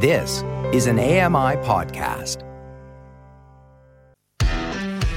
[0.00, 2.44] This is an AMI podcast.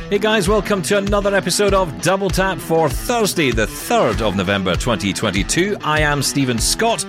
[0.09, 4.73] Hey guys, welcome to another episode of Double Tap for Thursday, the 3rd of November
[4.73, 5.77] 2022.
[5.83, 7.05] I am Stephen Scott,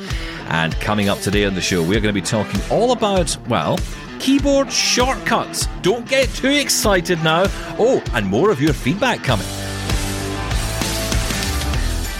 [0.49, 3.79] and coming up today on the show, we're going to be talking all about, well,
[4.19, 5.67] keyboard shortcuts.
[5.81, 7.45] Don't get too excited now.
[7.79, 9.49] Oh, and more of your feedback coming.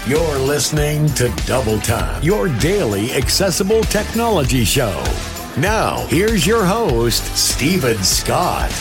[0.07, 5.03] You're listening to Double Tap, your daily accessible technology show.
[5.57, 8.71] Now, here's your host, Stephen Scott.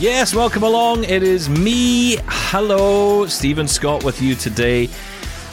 [0.00, 1.04] Yes, welcome along.
[1.04, 2.16] It is me.
[2.26, 4.88] Hello, Stephen Scott with you today.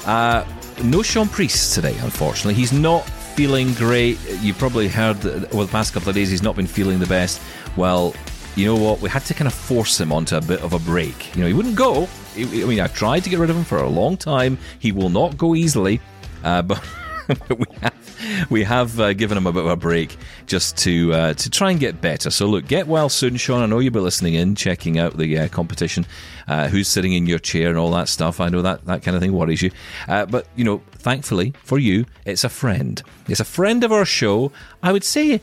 [0.04, 0.46] Uh,
[0.84, 2.56] no Sean Priest today, unfortunately.
[2.56, 4.18] He's not feeling great.
[4.40, 7.06] You probably heard that over the past couple of days he's not been feeling the
[7.06, 7.40] best.
[7.78, 8.16] Well,
[8.56, 9.00] you know what?
[9.00, 11.36] We had to kind of force him onto a bit of a break.
[11.36, 12.10] You know, he wouldn't go.
[12.36, 14.58] I mean, I tried to get rid of him for a long time.
[14.80, 16.02] He will not go easily,
[16.44, 16.84] uh, but
[17.50, 18.02] we have
[18.50, 21.72] we have uh, given him a bit of a break just to uh, to try
[21.72, 22.30] and get better.
[22.30, 23.62] So look, get well soon, Sean.
[23.62, 26.06] I know you'll be listening in, checking out the uh, competition,
[26.48, 28.40] uh, who's sitting in your chair and all that stuff.
[28.40, 29.72] I know that that kind of thing worries you,
[30.08, 33.02] uh, but you know, thankfully for you, it's a friend.
[33.28, 34.52] It's a friend of our show.
[34.84, 35.42] I would say,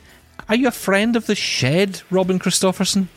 [0.48, 3.08] are you a friend of the Shed, Robin Christopherson?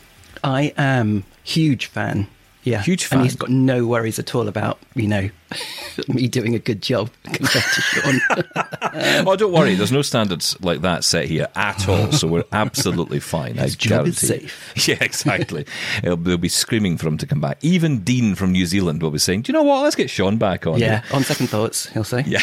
[0.44, 2.28] I am huge fan.
[2.64, 3.18] Yeah, Huge fan.
[3.18, 5.28] and he's got no worries at all about you know
[6.08, 8.20] me doing a good job compared to Sean.
[9.26, 9.74] oh, don't worry.
[9.74, 13.56] There's no standards like that set here at all, so we're absolutely fine.
[13.56, 14.46] His I job is guarantee.
[14.48, 14.88] safe.
[14.88, 15.66] Yeah, exactly.
[16.04, 17.58] It'll, they'll be screaming for him to come back.
[17.62, 19.82] Even Dean from New Zealand will be saying, "Do you know what?
[19.82, 22.22] Let's get Sean back on." yeah, on second thoughts, he'll say.
[22.26, 22.40] Yeah.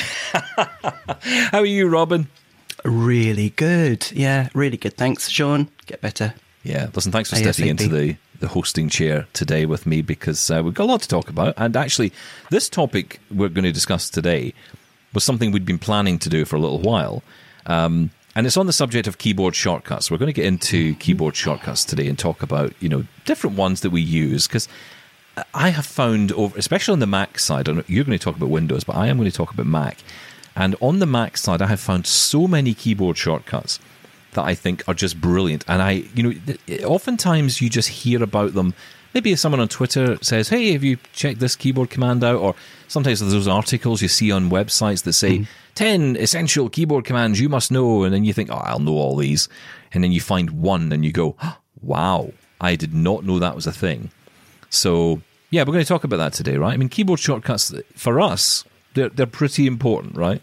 [1.51, 2.27] How are you, Robin?
[2.85, 4.09] really good.
[4.11, 4.95] Yeah, really good.
[4.95, 5.69] Thanks, Sean.
[5.85, 6.33] Get better.
[6.63, 6.89] Yeah.
[6.93, 7.53] Listen, thanks for ASAP.
[7.53, 11.01] stepping into the the hosting chair today with me because uh, we've got a lot
[11.01, 11.53] to talk about.
[11.57, 12.11] And actually,
[12.49, 14.53] this topic we're going to discuss today
[15.13, 17.23] was something we'd been planning to do for a little while.
[17.65, 20.09] Um, and it's on the subject of keyboard shortcuts.
[20.09, 23.81] We're going to get into keyboard shortcuts today and talk about, you know, different ones
[23.81, 24.67] that we use because
[25.53, 28.35] I have found over, especially on the Mac side, I know you're going to talk
[28.35, 29.97] about Windows, but I am going to talk about Mac.
[30.55, 33.80] And on the Mac side, I have found so many keyboard shortcuts
[34.33, 35.65] that I think are just brilliant.
[35.67, 38.73] And I, you know, oftentimes you just hear about them.
[39.13, 42.55] Maybe if someone on Twitter says, "Hey, have you checked this keyboard command out?" Or
[42.87, 45.51] sometimes there's those articles you see on websites that say mm-hmm.
[45.75, 49.15] 10 essential keyboard commands you must know," and then you think, "Oh, I'll know all
[49.15, 49.49] these,"
[49.93, 51.35] and then you find one and you go,
[51.81, 54.11] "Wow, I did not know that was a thing."
[54.69, 56.73] So yeah, we're going to talk about that today, right?
[56.73, 58.63] I mean, keyboard shortcuts for us,
[58.93, 60.41] they're they're pretty important, right?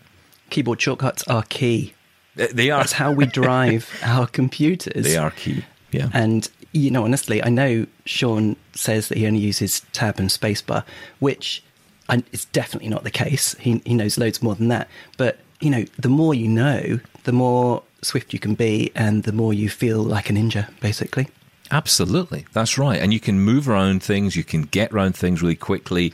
[0.51, 1.95] Keyboard shortcuts are key.
[2.37, 2.81] They- are.
[2.81, 5.05] That's how we drive our computers.
[5.05, 5.65] They are key.
[5.93, 6.11] Yeah.
[6.13, 10.85] And you know, honestly, I know Sean says that he only uses tab and spacebar,
[11.19, 11.63] which
[12.33, 13.55] is definitely not the case.
[13.59, 14.89] He he knows loads more than that.
[15.17, 19.33] But you know, the more you know, the more swift you can be, and the
[19.33, 21.29] more you feel like a ninja, basically.
[21.71, 23.01] Absolutely, that's right.
[23.01, 26.13] And you can move around things, you can get around things really quickly.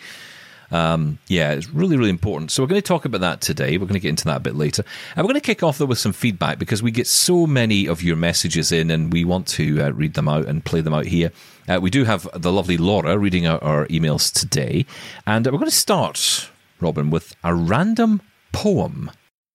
[0.72, 2.50] Um, yeah, it's really, really important.
[2.50, 3.76] So we're going to talk about that today.
[3.76, 4.82] We're going to get into that a bit later.
[5.14, 7.86] And we're going to kick off though with some feedback because we get so many
[7.86, 10.94] of your messages in, and we want to uh, read them out and play them
[10.94, 11.30] out here.
[11.68, 14.86] Uh, we do have the lovely Laura reading out our emails today,
[15.26, 16.50] and uh, we're going to start,
[16.80, 18.22] Robin, with a random
[18.52, 19.10] poem.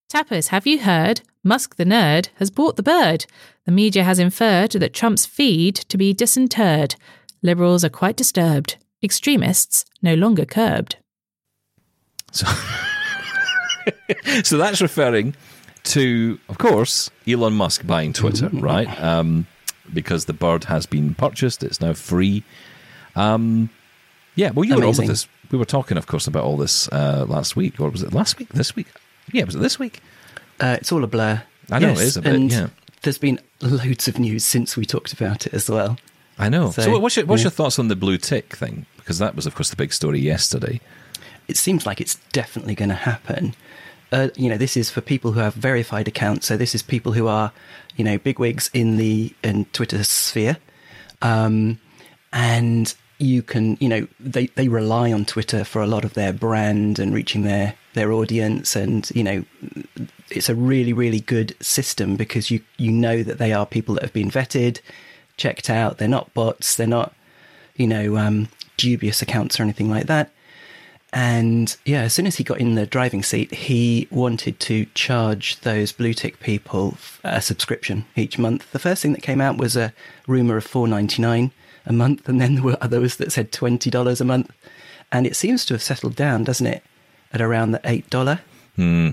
[0.09, 1.21] Tappers, have you heard?
[1.43, 3.25] Musk the nerd has bought the bird.
[3.65, 6.95] The media has inferred that Trump's feed to be disinterred.
[7.41, 8.77] Liberals are quite disturbed.
[9.03, 10.97] Extremists no longer curbed.
[12.37, 12.47] So,
[14.43, 15.35] so that's referring
[15.85, 18.87] to, of course, Elon Musk buying Twitter, right?
[19.01, 19.47] Um,
[19.93, 22.43] because the bird has been purchased, it's now free.
[23.15, 23.69] Um,
[24.35, 25.27] yeah, well, you were on with this.
[25.49, 28.37] We were talking, of course, about all this uh, last week, or was it last
[28.37, 28.49] week?
[28.49, 28.87] This week?
[29.31, 30.01] Yeah, was it this week?
[30.59, 31.41] Uh, it's all a blur.
[31.71, 32.67] I know, it is a bit, and yeah.
[33.03, 35.97] There's been loads of news since we talked about it as well.
[36.37, 36.71] I know.
[36.71, 37.45] So, So, what's your what's yeah.
[37.45, 38.85] your thoughts on the blue tick thing?
[38.97, 40.81] Because that was, of course, the big story yesterday.
[41.47, 43.55] It seems like it's definitely going to happen.
[44.11, 46.47] Uh, you know, this is for people who have verified accounts.
[46.47, 47.51] So this is people who are,
[47.95, 50.57] you know, bigwigs in the in Twitter sphere,
[51.21, 51.79] um,
[52.31, 56.31] and you can, you know, they they rely on Twitter for a lot of their
[56.31, 59.43] brand and reaching their their audience, and you know,
[60.29, 64.03] it's a really really good system because you you know that they are people that
[64.03, 64.79] have been vetted,
[65.35, 65.97] checked out.
[65.97, 66.75] They're not bots.
[66.75, 67.13] They're not,
[67.75, 68.47] you know, um,
[68.77, 70.31] dubious accounts or anything like that.
[71.13, 75.59] And yeah, as soon as he got in the driving seat, he wanted to charge
[75.61, 78.69] those blue tick people a subscription each month.
[78.71, 79.93] The first thing that came out was a
[80.27, 81.51] rumor of four ninety nine
[81.85, 84.51] a month, and then there were others that said twenty dollars a month.
[85.11, 86.83] And it seems to have settled down, doesn't it,
[87.31, 88.41] at around the eight dollar.
[88.75, 89.11] Hmm.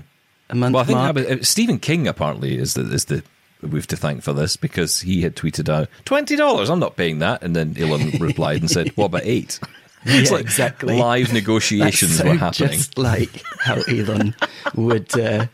[0.49, 1.15] a month Well, I think mark.
[1.15, 3.23] that was- uh, Stephen King apparently is the is the
[3.61, 6.69] we've to thank for this because he had tweeted out twenty dollars.
[6.69, 9.61] I'm not paying that, and then Elon replied and said, "What about eight?
[10.05, 10.97] It's Yeah, like exactly.
[10.97, 12.77] Live negotiations so were happening.
[12.77, 14.35] Just like how Elon
[14.75, 15.47] would uh,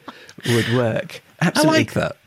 [0.47, 1.21] would work.
[1.39, 2.17] I like that.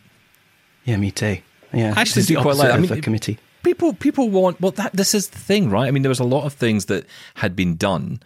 [0.85, 1.39] Yeah, me too.
[1.73, 2.71] Yeah, I actually do quite like.
[2.71, 3.39] I of mean, a committee.
[3.63, 5.87] People people want well that this is the thing, right?
[5.87, 8.21] I mean, there was a lot of things that had been done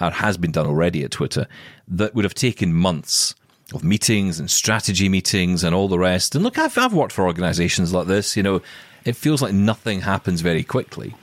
[0.00, 1.46] or has been done already at Twitter
[1.88, 3.34] that would have taken months
[3.74, 6.34] of meetings and strategy meetings and all the rest.
[6.34, 8.36] And look, I've I've worked for organizations like this.
[8.36, 8.62] You know,
[9.04, 11.14] it feels like nothing happens very quickly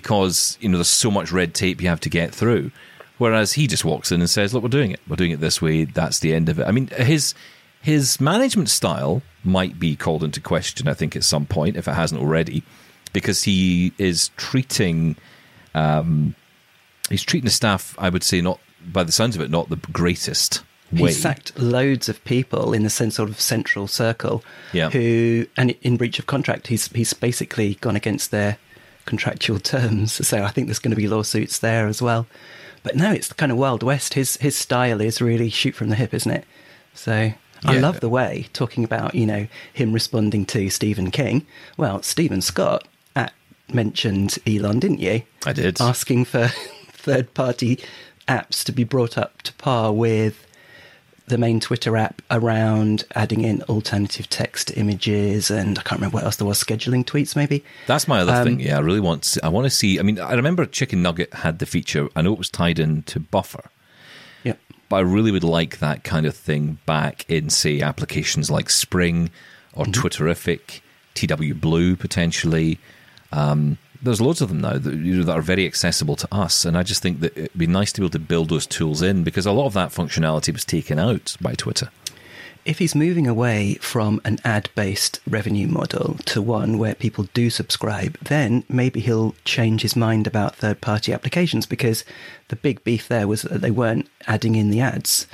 [0.00, 2.70] because you know there's so much red tape you have to get through.
[3.16, 5.00] Whereas he just walks in and says, "Look, we're doing it.
[5.08, 5.84] We're doing it this way.
[5.84, 7.32] That's the end of it." I mean, his
[7.80, 10.86] his management style might be called into question.
[10.86, 12.62] I think at some point, if it hasn't already,
[13.14, 15.16] because he is treating
[15.74, 16.34] um,
[17.08, 17.94] he's treating the staff.
[17.98, 18.60] I would say not
[18.92, 20.62] by the sounds of it, not the greatest
[20.92, 21.08] way.
[21.08, 24.44] He sacked loads of people in the sen- sort of central circle
[24.74, 24.90] Yeah.
[24.90, 28.58] who, and in breach of contract, he's he's basically gone against their
[29.06, 30.12] contractual terms.
[30.26, 32.26] So I think there's going to be lawsuits there as well.
[32.82, 34.14] But no, it's kind of Wild West.
[34.14, 36.44] His his style is really shoot from the hip, isn't it?
[36.94, 37.32] So
[37.64, 37.80] I Yeah.
[37.80, 41.46] love the way talking about you know him responding to Stephen King.
[41.76, 42.86] Well, Stephen Scott
[43.16, 43.32] at,
[43.72, 45.22] mentioned Elon, didn't you?
[45.44, 45.80] I did.
[45.80, 46.48] asking for
[46.92, 47.78] third party
[48.28, 50.45] apps to be brought up to par with
[51.28, 56.24] the main Twitter app around adding in alternative text images and I can't remember what
[56.24, 57.64] else there was, scheduling tweets maybe.
[57.88, 58.60] That's my other Um, thing.
[58.60, 59.24] Yeah, I really want.
[59.24, 59.98] To, I want to see.
[59.98, 62.08] I mean, I remember Chicken Nugget had the feature.
[62.14, 63.70] I know it was tied into Buffer,
[64.44, 64.54] Yeah.
[64.88, 69.30] but I really would like that kind of thing back in, say, applications like Spring
[69.72, 70.00] or Mm-hmm.
[70.00, 70.80] Twitterrific,
[71.14, 72.78] TW Blue potentially.
[73.32, 76.64] Um, there's loads of them now that, you know, that are very accessible to us,
[76.64, 79.02] and I just think that it'd be nice to be able to build those tools
[79.02, 81.90] in because a lot of that functionality was taken out by Twitter.
[82.64, 87.48] If he's moving away from an ad based revenue model to one where people do
[87.48, 92.04] subscribe, then maybe he'll change his mind about third party applications because
[92.48, 95.28] the big beef there was that they weren't adding in the ads.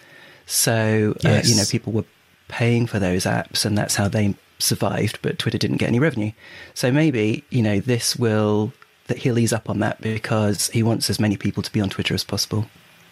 [0.45, 2.05] So, uh, you know, people were
[2.49, 6.33] paying for those apps and that's how they survived, but Twitter didn't get any revenue.
[6.75, 8.73] So maybe, you know, this will,
[9.09, 11.91] that he'll ease up on that because he wants as many people to be on
[11.91, 12.67] Twitter as possible.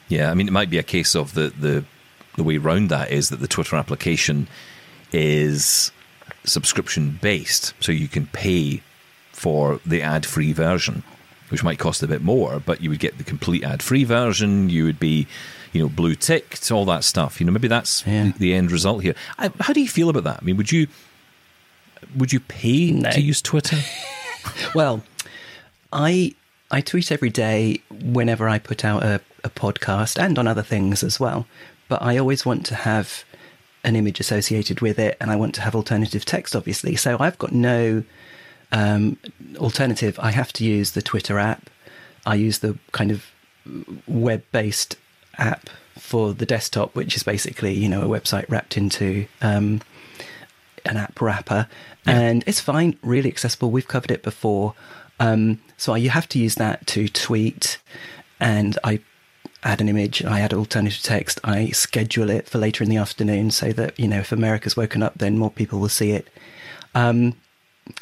[0.09, 1.85] Yeah, I mean, it might be a case of the the
[2.37, 4.49] the way round that is that the Twitter application
[5.13, 5.93] is
[6.45, 8.83] subscription based, so you can pay
[9.33, 11.03] for the ad free version,
[11.51, 14.69] which might cost a bit more, but you would get the complete ad free version.
[14.71, 15.27] You would be,
[15.73, 17.41] you know, blue ticked, all that stuff.
[17.41, 18.25] You know, maybe that's Yeah.
[18.33, 19.15] the, the end result here.
[19.39, 20.39] I, how do you feel about that?
[20.43, 20.87] I mean, would you
[22.17, 23.11] would you pay No.
[23.11, 23.77] to use Twitter?
[24.75, 25.03] Well,
[25.93, 26.35] I
[26.71, 31.03] I tweet every day whenever I put out a, a podcast and on other things
[31.03, 31.47] as well.
[31.89, 33.25] But I always want to have
[33.85, 36.97] an image associated with it, and I want to have alternative text, obviously.
[36.97, 38.03] So I've got no
[38.73, 39.19] um,
[39.59, 40.19] alternative.
[40.23, 41.69] I have to use the Twitter app.
[42.25, 43.27] I use the kind of
[44.07, 44.97] web-based
[45.39, 45.69] app
[45.99, 49.81] for the desktop, which is basically you know a website wrapped into um,
[50.85, 51.69] an app wrapper,
[52.07, 53.71] and it's fine, really accessible.
[53.71, 54.75] We've covered it before,
[55.19, 57.79] um, so I you have to use that to tweet,
[58.39, 59.01] and I
[59.63, 63.51] add an image, I add alternative text, I schedule it for later in the afternoon
[63.51, 66.29] so that you know if America's woken up, then more people will see it,
[66.95, 67.35] um,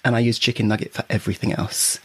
[0.04, 2.00] and I use Chicken Nugget for everything else.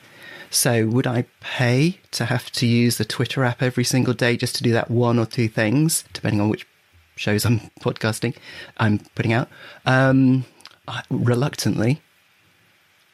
[0.54, 4.56] So would I pay to have to use the Twitter app every single day just
[4.58, 6.68] to do that one or two things, depending on which
[7.16, 8.36] shows I'm podcasting,
[8.78, 9.50] I'm putting out?
[9.86, 10.46] Um,
[10.88, 12.02] I- reluctantly,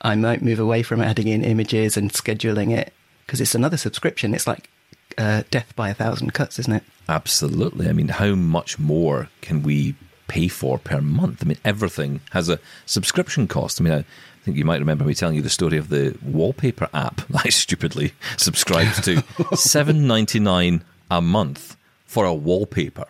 [0.02, 2.94] I might move away from adding in images and scheduling it
[3.26, 4.34] because it's another subscription.
[4.34, 4.70] It's like
[5.18, 6.84] uh, death by a thousand cuts, isn't it?
[7.08, 7.90] Absolutely.
[7.90, 9.96] I mean, how much more can we
[10.28, 11.44] pay for per month?
[11.44, 13.80] I mean, everything has a subscription cost.
[13.80, 14.06] I mean, I
[14.44, 18.14] think you might remember me telling you the story of the wallpaper app I stupidly
[18.38, 19.24] subscribed to.
[19.56, 23.06] Seven ninety nine a month for a wallpaper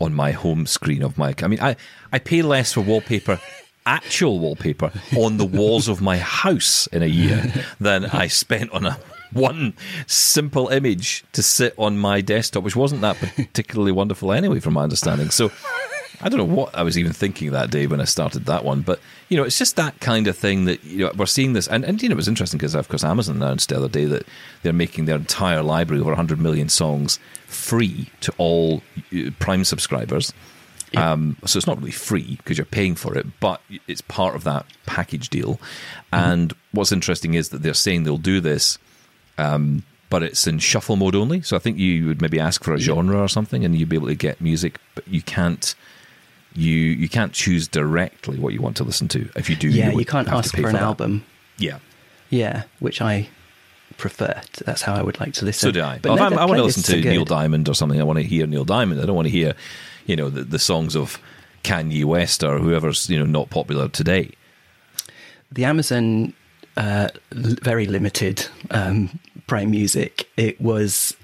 [0.00, 1.34] on my home screen of my.
[1.42, 1.76] I mean, I
[2.12, 3.40] I pay less for wallpaper.
[3.84, 8.86] Actual wallpaper on the walls of my house in a year than I spent on
[8.86, 8.98] a
[9.32, 9.74] one
[10.06, 14.82] simple image to sit on my desktop, which wasn't that particularly wonderful anyway, from my
[14.82, 15.30] understanding.
[15.30, 15.50] So
[16.20, 18.82] I don't know what I was even thinking that day when I started that one,
[18.82, 21.66] but you know, it's just that kind of thing that you know we're seeing this,
[21.66, 24.04] and, and you know, it was interesting because of course Amazon announced the other day
[24.04, 24.26] that
[24.62, 30.32] they're making their entire library over 100 million songs free to all uh, Prime subscribers.
[30.96, 34.44] Um, so it's not really free because you're paying for it, but it's part of
[34.44, 35.58] that package deal.
[36.12, 38.78] And what's interesting is that they're saying they'll do this
[39.38, 41.40] um, but it's in shuffle mode only.
[41.40, 43.96] So I think you would maybe ask for a genre or something, and you'd be
[43.96, 45.74] able to get music, but you can't
[46.54, 49.30] you you can't choose directly what you want to listen to.
[49.36, 50.82] If you do, yeah, you, you, can't ask pay for an that.
[50.82, 51.24] album.
[51.56, 51.78] Yeah.
[52.28, 53.28] Yeah, which I
[53.96, 54.40] prefer.
[54.64, 55.68] That's how I would like to listen.
[55.68, 55.98] So do I.
[55.98, 57.24] But Well, no, if I'm- I want to listen to are Neil.
[57.24, 58.00] Diamond or something.
[58.00, 59.00] I want to hear Neil Diamond.
[59.00, 59.54] I don't want to hear,
[60.06, 61.18] you know, the, the songs of
[61.64, 64.30] Kanye West or whoever's you know not popular today.
[65.50, 66.34] the Amazon
[66.76, 70.28] uh, very limited um, Prime Music.
[70.36, 71.16] It was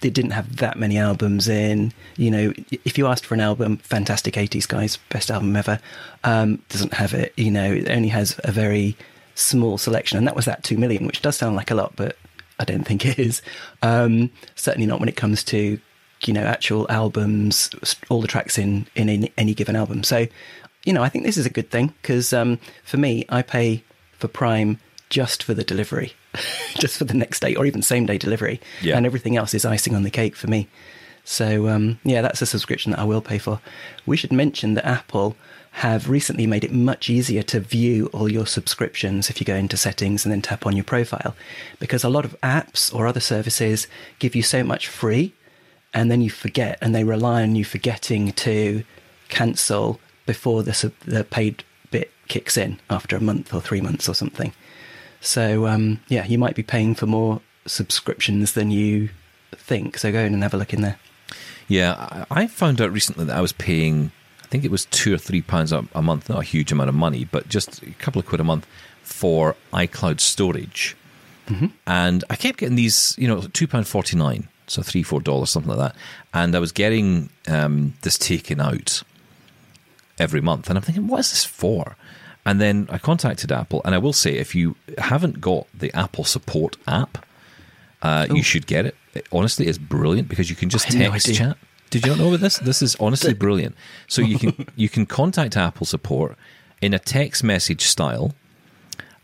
[0.00, 1.92] they didn't have that many albums in.
[2.16, 5.78] You know, if you asked for an album, fantastic '80s guys, best album ever,
[6.24, 7.32] um, doesn't have it.
[7.36, 8.96] You know, it only has a very
[9.34, 12.16] small selection, and that was that two million, which does sound like a lot, but
[12.58, 13.42] I don't think it is.
[13.82, 15.78] Um, certainly not when it comes to
[16.26, 17.70] you know actual albums,
[18.08, 20.02] all the tracks in in any, any given album.
[20.04, 20.26] So,
[20.84, 23.82] you know, I think this is a good thing because um, for me, I pay
[24.18, 24.78] for Prime
[25.10, 26.14] just for the delivery,
[26.78, 28.96] just for the next day or even same day delivery, Yeah.
[28.96, 30.68] and everything else is icing on the cake for me.
[31.24, 33.60] So um, yeah, that's a subscription that I will pay for.
[34.06, 35.36] We should mention that Apple
[35.76, 39.76] have recently made it much easier to view all your subscriptions if you go into
[39.76, 41.34] settings and then tap on your profile,
[41.78, 43.86] because a lot of apps or other services
[44.18, 45.32] give you so much free,
[45.94, 48.84] and then you forget, and they rely on you forgetting to
[49.28, 54.14] cancel before the the paid bit kicks in after a month or three months or
[54.14, 54.52] something.
[55.20, 59.10] So um, yeah, you might be paying for more subscriptions than you
[59.54, 59.98] think.
[59.98, 60.98] So go in and have a look in there.
[61.68, 64.10] Yeah, I found out recently that I was paying,
[64.42, 66.94] I think it was two or three pounds a month, not a huge amount of
[66.94, 68.66] money, but just a couple of quid a month
[69.02, 70.96] for iCloud storage.
[71.86, 75.50] And I kept getting these, you know, two pound forty nine, so three four dollars,
[75.50, 75.96] something like that.
[76.32, 79.02] And I was getting um, this taken out
[80.18, 81.96] every month, and I'm thinking, what is this for?
[82.44, 86.24] And then I contacted Apple, and I will say, if you haven't got the Apple
[86.24, 87.24] Support app,
[88.02, 88.96] uh, you should get it.
[89.14, 91.56] It- Honestly, it's brilliant because you can just had no text chat.
[91.90, 92.58] Did you not know about this?
[92.58, 93.76] This is honestly brilliant.
[94.08, 96.36] So you can you can contact Apple support
[96.80, 98.34] in a text message style.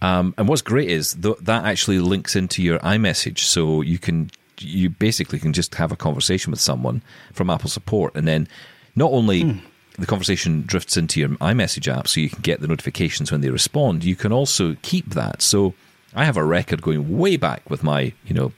[0.00, 4.30] Um, and what's great is th- that actually links into your iMessage, so you can
[4.60, 7.02] you basically can just have a conversation with someone
[7.32, 8.48] from Apple support, and then
[8.96, 9.58] not only Hmm.
[9.98, 13.50] the conversation drifts into your iMessage app, so you can get the notifications when they
[13.50, 14.04] respond.
[14.04, 15.42] You can also keep that.
[15.42, 15.74] So
[16.14, 18.52] I have a record going way back with my you know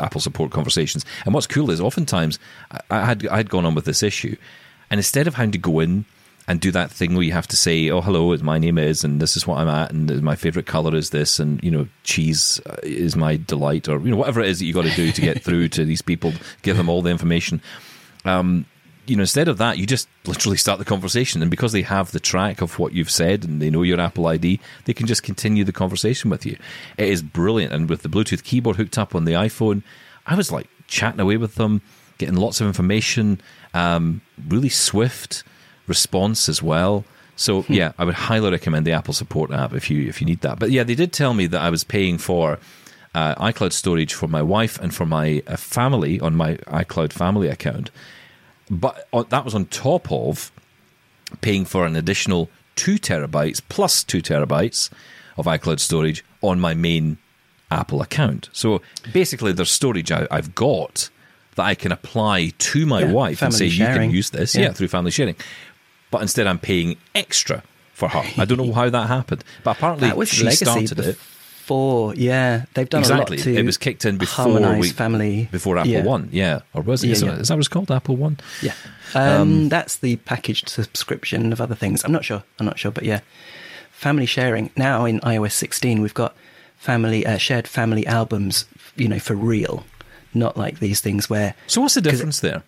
[0.00, 1.04] Apple support conversations.
[1.24, 2.38] And what's cool is oftentimes
[2.70, 4.36] I, I had I had gone on with this issue,
[4.90, 6.04] and instead of having to go in
[6.46, 9.20] and do that thing where you have to say, "Oh, hello, my name is, and
[9.20, 12.60] this is what I'm at, and my favorite color is this, and you know, cheese
[12.66, 15.10] uh, is my delight," or you know, whatever it is that you got to do
[15.10, 16.32] to get through to these people,
[16.62, 17.60] give them all the information.
[18.24, 18.66] Um,
[19.06, 22.12] you know, instead of that, you just literally start the conversation, and because they have
[22.12, 25.22] the track of what you've said and they know your Apple ID, they can just
[25.22, 26.56] continue the conversation with you.
[26.96, 29.82] It is brilliant, and with the Bluetooth keyboard hooked up on the iPhone,
[30.26, 31.80] I was like chatting away with them,
[32.18, 33.40] getting lots of information,
[33.72, 35.42] um, really swift
[35.86, 37.04] response as well.
[37.36, 40.40] So yeah, I would highly recommend the Apple Support app if you if you need
[40.40, 40.58] that.
[40.58, 42.58] But yeah, they did tell me that I was paying for
[43.14, 47.48] uh, iCloud storage for my wife and for my uh, family on my iCloud family
[47.48, 47.90] account.
[48.70, 50.52] But on, that was on top of
[51.40, 54.90] paying for an additional two terabytes plus two terabytes
[55.36, 57.18] of iCloud storage on my main
[57.70, 58.48] Apple account.
[58.52, 58.80] So
[59.12, 61.10] basically, there's storage I, I've got
[61.56, 64.54] that I can apply to my Yeah, wife and say, family you can use this,
[64.54, 64.62] Yeah.
[64.62, 65.36] yeah, through family sharing.
[66.14, 68.22] But instead, I'm paying extra for her.
[68.40, 71.16] I don't know how that happened, but apparently That was she legacy started it.
[71.18, 72.14] before.
[72.14, 73.56] Yeah, they've done Exactly, a lot to.
[73.56, 76.04] it was kicked in before we, family before Apple yeah.
[76.04, 77.08] One, yeah, or was it?
[77.08, 77.32] Yeah, is, it- yeah.
[77.40, 77.90] is that what it's called?
[77.90, 78.38] Apple One.
[78.62, 78.74] Yeah,
[79.14, 82.04] um, that's the packaged subscription of other things.
[82.04, 82.42] I'm not sure.
[82.60, 83.20] I'm not sure, but yeah,
[83.90, 86.36] family sharing now in iOS 16, we've got
[86.76, 88.66] family uh, shared family albums.
[88.96, 89.84] You know, for real,
[90.32, 92.62] not like these things where So what's the difference there?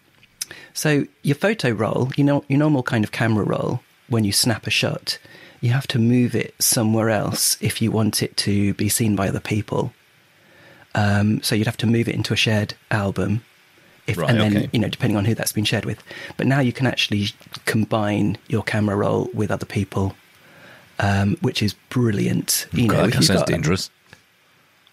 [0.77, 4.67] So your photo roll, you know, your normal kind of camera roll, when you snap
[4.67, 5.19] a shot,
[5.63, 9.29] you have to move it somewhere else if you want it to be seen by
[9.29, 9.95] other people.
[10.95, 13.43] Um, so you'd have to move it into a shared album,
[14.07, 14.71] if, Right, and then okay.
[14.73, 16.03] you know, depending on who that's been shared with.
[16.37, 17.29] But now you can actually
[17.65, 20.15] combine your camera roll with other people,
[20.99, 22.67] um, which is brilliant.
[22.73, 23.89] You know, God, if that sounds got- dangerous.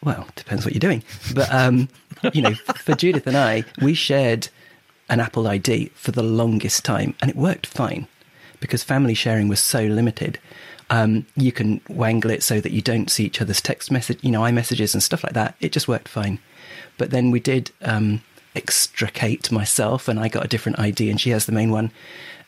[0.01, 1.03] well, depends what you're doing.
[1.35, 1.89] But um,
[2.33, 4.47] you know, for Judith and I, we shared
[5.13, 8.08] an Apple ID for the longest time, and it worked fine
[8.60, 10.39] because family sharing was so limited.
[10.89, 14.32] Um, you can wangle it so that you don't see each other's text message, you
[14.32, 15.55] know, iMessages and stuff like that.
[15.60, 16.39] It just worked fine.
[16.98, 18.24] But then we did um,
[18.55, 21.91] extricate myself, and I got a different ID, and she has the main one.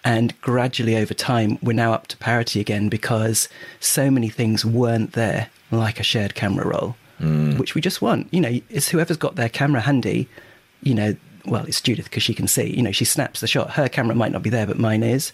[0.04, 3.48] And gradually over time, we're now up to parity again because
[3.80, 6.96] so many things weren't there, like a shared camera roll,
[7.58, 8.34] which we just want.
[8.34, 10.28] You know, it's whoever's got their camera handy,
[10.82, 11.16] you know,
[11.48, 12.76] well, it's Judith because she can see.
[12.76, 13.72] You know, she snaps the shot.
[13.72, 15.32] Her camera might not be there, but mine is.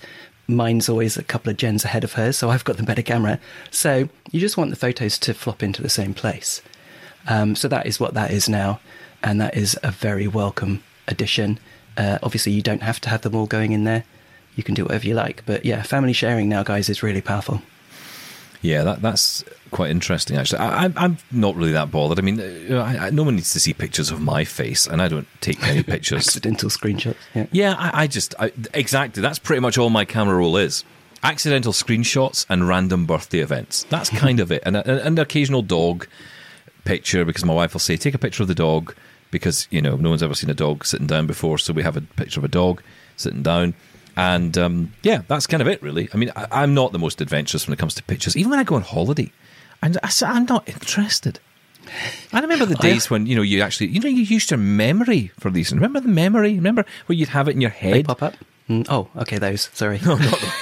[0.47, 3.39] mine's always a couple of gens ahead of hers, so I've got the better camera.
[3.69, 6.61] So you just want the photos to flop into the same place.
[7.27, 8.79] Um, so that is what that is now,
[9.23, 11.59] and that is a very welcome addition.
[11.97, 14.03] Uh, obviously, you don't have to have them all going in there.
[14.55, 17.61] You can do whatever you like, but yeah, family sharing now, guys, is really powerful.
[18.61, 20.37] Yeah, that that's quite interesting.
[20.37, 22.19] Actually, I, I'm I'm not really that bothered.
[22.19, 25.01] I mean, uh, I, I, no one needs to see pictures of my face, and
[25.01, 26.27] I don't take many pictures.
[26.27, 27.15] Accidental screenshots.
[27.33, 27.75] Yeah, yeah.
[27.77, 29.21] I, I just I, exactly.
[29.21, 30.83] That's pretty much all my camera roll is.
[31.23, 33.83] Accidental screenshots and random birthday events.
[33.89, 36.07] That's kind of it, and an occasional dog
[36.83, 38.95] picture because my wife will say, "Take a picture of the dog,"
[39.31, 41.97] because you know no one's ever seen a dog sitting down before, so we have
[41.97, 42.81] a picture of a dog
[43.17, 43.73] sitting down.
[44.15, 46.09] And um, yeah, that's kind of it, really.
[46.13, 48.35] I mean, I, am not the most adventurous when it comes to pictures.
[48.35, 49.31] Even when I go on holiday,
[49.81, 51.39] and I, I'm not interested.
[52.33, 55.31] I remember the days when you know you actually you know you used your memory
[55.39, 55.71] for these.
[55.71, 56.55] Remember the memory?
[56.55, 58.05] Remember where you'd have it in your head?
[58.05, 58.35] Pop up.
[58.69, 59.69] Mm, oh, okay, those.
[59.73, 59.99] Sorry.
[60.05, 60.43] No, not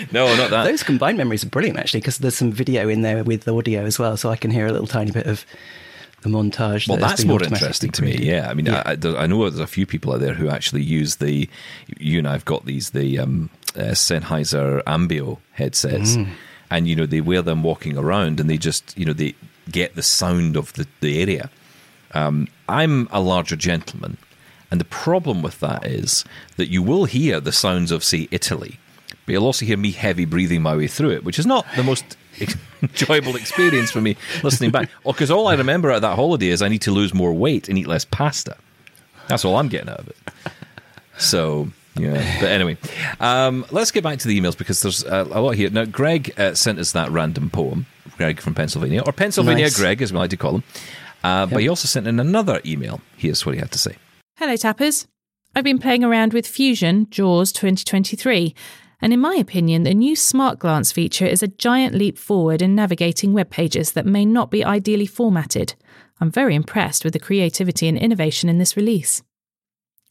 [0.12, 0.64] no, not that.
[0.64, 3.98] Those combined memories are brilliant actually because there's some video in there with audio as
[3.98, 5.44] well, so I can hear a little tiny bit of
[6.22, 6.88] the montage.
[6.88, 8.16] Well, that that's more interesting to me.
[8.16, 8.82] Yeah, I mean, yeah.
[8.84, 11.48] I, I, know there's a few people out there who actually use the.
[11.98, 16.28] You and I've got these the um, uh, Sennheiser Ambeo headsets, mm.
[16.70, 19.34] and you know they wear them walking around, and they just you know they
[19.70, 21.50] get the sound of the the area.
[22.14, 24.18] Um, I'm a larger gentleman,
[24.70, 26.24] and the problem with that is
[26.56, 28.78] that you will hear the sounds of say Italy,
[29.26, 31.82] but you'll also hear me heavy breathing my way through it, which is not the
[31.82, 32.16] most
[32.82, 34.88] enjoyable experience for me listening back.
[35.04, 37.68] Oh, because all I remember at that holiday is I need to lose more weight
[37.68, 38.56] and eat less pasta.
[39.28, 40.16] That's all I'm getting out of it.
[41.18, 42.78] So yeah, but anyway,
[43.20, 45.68] um, let's get back to the emails because there's uh, a lot here.
[45.70, 47.86] Now, Greg uh, sent us that random poem.
[48.16, 49.76] Greg from Pennsylvania, or Pennsylvania nice.
[49.76, 50.64] Greg, as we like to call him.
[51.22, 51.50] Uh, yep.
[51.50, 53.00] But he also sent in another email.
[53.16, 53.96] Here's what he had to say.
[54.36, 55.06] Hello, tappers.
[55.54, 58.54] I've been playing around with Fusion JAWS 2023
[59.02, 62.76] and in my opinion, the new Smart Glance feature is a giant leap forward in
[62.76, 65.74] navigating web pages that may not be ideally formatted.
[66.20, 69.20] I'm very impressed with the creativity and innovation in this release.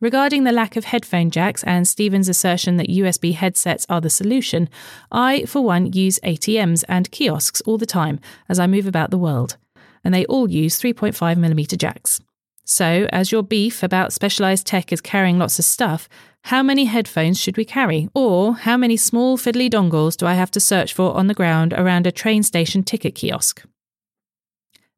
[0.01, 4.67] Regarding the lack of headphone jacks and Stephen's assertion that USB headsets are the solution,
[5.09, 9.17] I, for one, use ATMs and kiosks all the time as I move about the
[9.17, 9.55] world,
[10.03, 12.19] and they all use 3.5mm jacks.
[12.63, 16.07] So, as your beef about specialised tech is carrying lots of stuff,
[16.45, 18.09] how many headphones should we carry?
[18.13, 21.73] Or how many small fiddly dongles do I have to search for on the ground
[21.73, 23.63] around a train station ticket kiosk?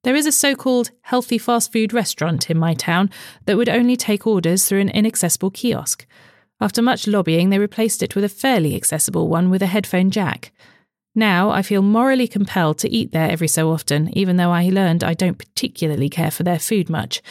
[0.03, 3.09] There is a so called healthy fast food restaurant in my town
[3.45, 6.05] that would only take orders through an inaccessible kiosk.
[6.59, 10.51] After much lobbying, they replaced it with a fairly accessible one with a headphone jack.
[11.15, 15.03] Now I feel morally compelled to eat there every so often, even though I learned
[15.03, 17.21] I don't particularly care for their food much.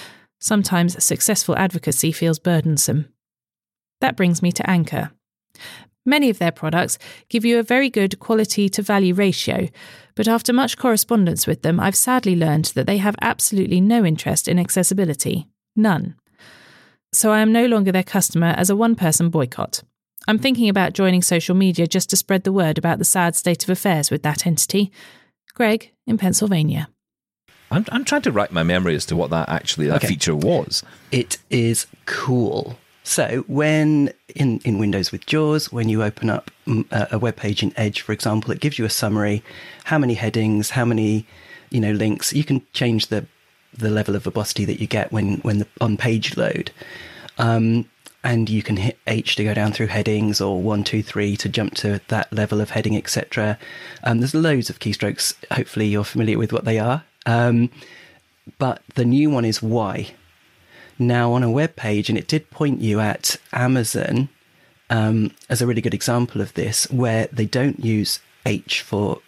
[0.42, 3.06] Sometimes successful advocacy feels burdensome.
[4.00, 5.12] That brings me to Anker.
[6.04, 9.68] Many of their products give you a very good quality to value ratio,
[10.16, 14.48] but after much correspondence with them, I've sadly learned that they have absolutely no interest
[14.48, 15.46] in accessibility.
[15.76, 16.16] None.
[17.12, 19.84] So I am no longer their customer as a one person boycott.
[20.26, 23.62] I'm thinking about joining social media just to spread the word about the sad state
[23.62, 24.90] of affairs with that entity.
[25.54, 26.88] Greg in Pennsylvania.
[27.72, 30.08] I'm, I'm trying to rack my memory as to what that actually that okay.
[30.08, 30.82] feature was.
[31.10, 32.78] It is cool.
[33.04, 37.62] So when in, in Windows with JAWS, when you open up mm, a web page
[37.62, 39.42] in Edge, for example, it gives you a summary,
[39.84, 41.26] how many headings, how many,
[41.70, 42.32] you know, links.
[42.32, 43.26] You can change the
[43.76, 46.70] the level of verbosity that you get when when the on page load.
[47.38, 47.88] Um,
[48.24, 51.48] and you can hit H to go down through headings or one, two, three to
[51.48, 53.58] jump to that level of heading, etc.
[54.04, 55.34] Um, there's loads of keystrokes.
[55.50, 57.02] Hopefully, you're familiar with what they are.
[57.26, 57.70] Um,
[58.58, 60.14] but the new one is Y
[60.98, 64.28] now on a web page, and it did point you at Amazon
[64.90, 69.20] um, as a really good example of this, where they don't use H for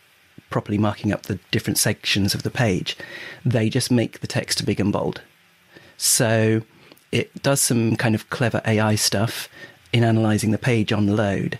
[0.51, 2.97] properly marking up the different sections of the page.
[3.45, 5.23] They just make the text big and bold.
[5.97, 6.63] So
[7.11, 9.49] it does some kind of clever AI stuff
[9.93, 11.59] in analyzing the page on load,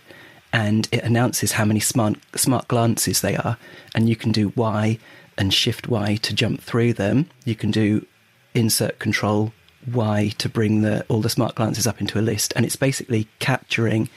[0.53, 3.57] and it announces how many smart smart glances they are,
[3.93, 4.99] and you can do Y
[5.37, 7.29] and Shift Y to jump through them.
[7.43, 8.05] You can do
[8.53, 9.53] insert control
[9.91, 13.27] Y to bring the all the smart glances up into a list, and it's basically
[13.39, 14.09] capturing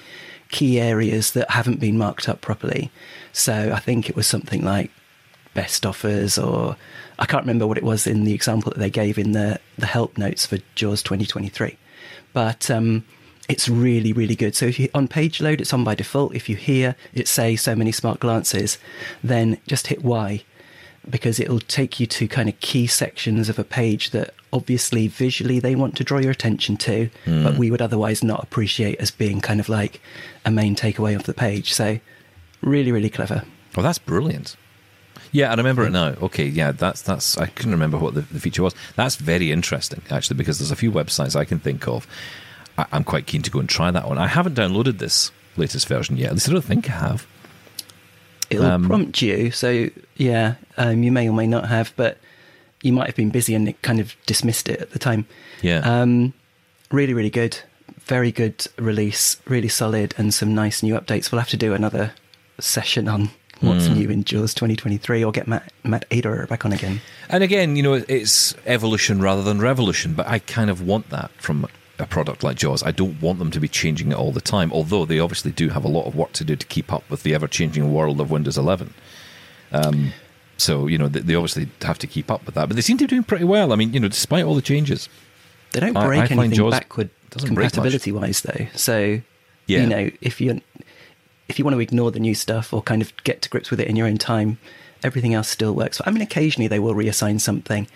[0.50, 2.90] key areas that haven't been marked up properly.
[3.32, 4.90] So I think it was something like
[5.54, 6.76] best offers, or
[7.18, 9.86] I can't remember what it was in the example that they gave in the the
[9.86, 11.76] help notes for JAWS 2023,
[12.32, 12.70] but.
[12.70, 13.04] Um,
[13.48, 14.54] it's really, really good.
[14.54, 16.34] So if you on page load, it's on by default.
[16.34, 18.76] If you hear it say so many smart glances,
[19.24, 20.44] then just hit Y
[21.08, 25.60] because it'll take you to kind of key sections of a page that obviously visually
[25.60, 27.58] they want to draw your attention to, but hmm.
[27.58, 30.00] we would otherwise not appreciate as being kind of like
[30.44, 31.72] a main takeaway of the page.
[31.72, 31.98] So
[32.62, 33.44] really, really clever.
[33.76, 34.56] Oh, that's brilliant.
[35.32, 36.14] Yeah, I remember it now.
[36.22, 37.36] Okay, yeah, that's that's.
[37.36, 38.74] I couldn't remember what the, the feature was.
[38.96, 42.06] That's very interesting, actually, because there's a few websites I can think of.
[42.78, 44.16] I, I'm quite keen to go and try that one.
[44.16, 46.28] I haven't downloaded this latest version yet.
[46.28, 47.26] At least I don't think I have.
[48.50, 49.50] It'll Um, prompt you.
[49.50, 52.18] So yeah, um, you may or may not have, but
[52.82, 55.26] you might have been busy and it kind of dismissed it at the time.
[55.62, 55.78] Yeah.
[55.80, 56.32] Um,
[56.90, 57.58] really, really good.
[58.06, 59.36] Very good release.
[59.46, 61.30] Really solid and some nice new updates.
[61.30, 62.12] We'll have to do another
[62.58, 63.30] session on
[63.60, 63.94] what's Hmm.
[63.94, 67.00] new in Jaws 2023 or get Matt, Matt Ater back on again.
[67.28, 71.30] And again, you know, it's evolution rather than revolution, but I kind of want that
[71.38, 71.66] from
[71.98, 72.82] a product like Jaws.
[72.82, 75.70] I don't want them to be changing it all the time, although they obviously do
[75.70, 78.20] have a lot of work to do to keep up with the ever changing world
[78.20, 78.94] of Windows 11.
[79.72, 80.12] Um,
[80.56, 82.98] so, you know, they, they obviously have to keep up with that, but they seem
[82.98, 83.72] to be doing pretty well.
[83.72, 85.08] I mean, you know, despite all the changes.
[85.72, 87.74] They don't break I find anything Jaws backward doesn't break much.
[87.74, 88.66] compatibility wise though.
[88.74, 89.20] So
[89.66, 89.80] Yeah.
[89.80, 90.60] you know, if you
[91.48, 93.80] if you want to ignore the new stuff or kind of get to grips with
[93.80, 94.58] it in your own time,
[95.02, 96.00] everything else still works.
[96.06, 97.86] I mean, occasionally they will reassign something,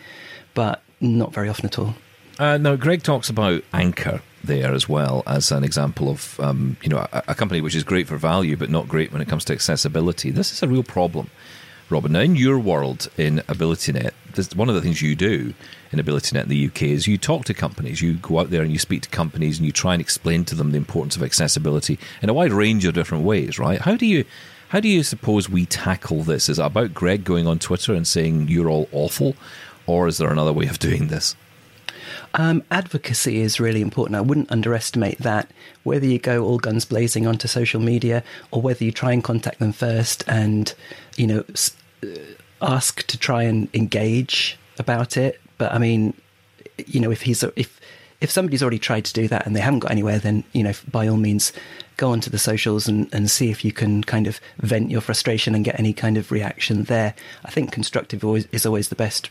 [0.54, 1.94] but not very often at all.
[2.38, 6.88] Uh, now, Greg talks about Anker there as well as an example of um, you
[6.88, 9.44] know a, a company which is great for value but not great when it comes
[9.46, 10.30] to accessibility.
[10.30, 11.30] This is a real problem,
[11.90, 12.12] Robin.
[12.12, 15.54] Now, in your world in AbilityNet, this, one of the things you do
[15.92, 18.02] in AbilityNet in the UK is you talk to companies.
[18.02, 20.54] You go out there and you speak to companies and you try and explain to
[20.54, 23.58] them the importance of accessibility in a wide range of different ways.
[23.58, 23.80] Right?
[23.80, 24.24] How do you
[24.70, 26.48] how do you suppose we tackle this?
[26.48, 29.36] Is it about Greg going on Twitter and saying you're all awful,
[29.86, 31.36] or is there another way of doing this?
[32.34, 34.16] Um, advocacy is really important.
[34.16, 35.50] I wouldn't underestimate that.
[35.82, 39.58] Whether you go all guns blazing onto social media or whether you try and contact
[39.58, 40.72] them first and,
[41.16, 41.44] you know,
[42.02, 42.06] uh,
[42.62, 45.40] ask to try and engage about it.
[45.58, 46.14] But I mean,
[46.86, 47.80] you know, if he's if
[48.20, 50.72] if somebody's already tried to do that and they haven't got anywhere, then you know,
[50.90, 51.52] by all means,
[51.96, 55.54] go onto the socials and, and see if you can kind of vent your frustration
[55.54, 57.14] and get any kind of reaction there.
[57.44, 59.28] I think constructive always, is always the best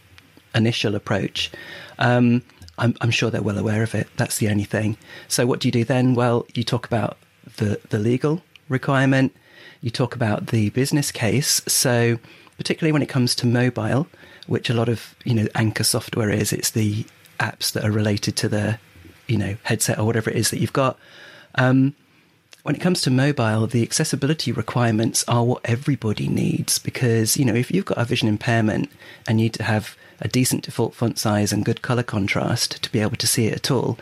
[0.53, 1.51] initial approach.
[1.99, 2.43] Um,
[2.81, 4.07] I'm, I'm sure they're well aware of it.
[4.17, 4.97] That's the only thing.
[5.27, 6.15] So what do you do then?
[6.15, 7.17] Well, you talk about
[7.57, 9.33] the the legal requirement.
[9.81, 11.61] You talk about the business case.
[11.67, 12.19] So
[12.57, 14.07] particularly when it comes to mobile,
[14.47, 17.05] which a lot of you know Anker software is, it's the
[17.39, 18.79] apps that are related to the
[19.27, 20.97] you know headset or whatever it is that you've got.
[21.55, 21.93] Um,
[22.63, 27.55] when it comes to mobile, the accessibility requirements are what everybody needs because, you know,
[27.55, 28.91] if you've got a vision impairment
[29.27, 32.91] and you need to have a decent default font size and good color contrast to
[32.91, 33.97] be able to see it at all,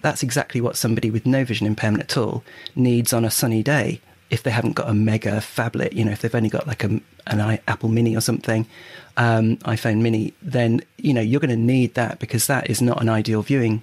[0.00, 4.00] that's exactly what somebody with no vision impairment at all needs on a sunny day.
[4.28, 7.00] If they haven't got a mega phablet, you know, if they've only got like a,
[7.28, 8.66] an Apple Mini or something,
[9.16, 13.00] um, iPhone Mini, then, you know, you're going to need that because that is not
[13.00, 13.82] an ideal viewing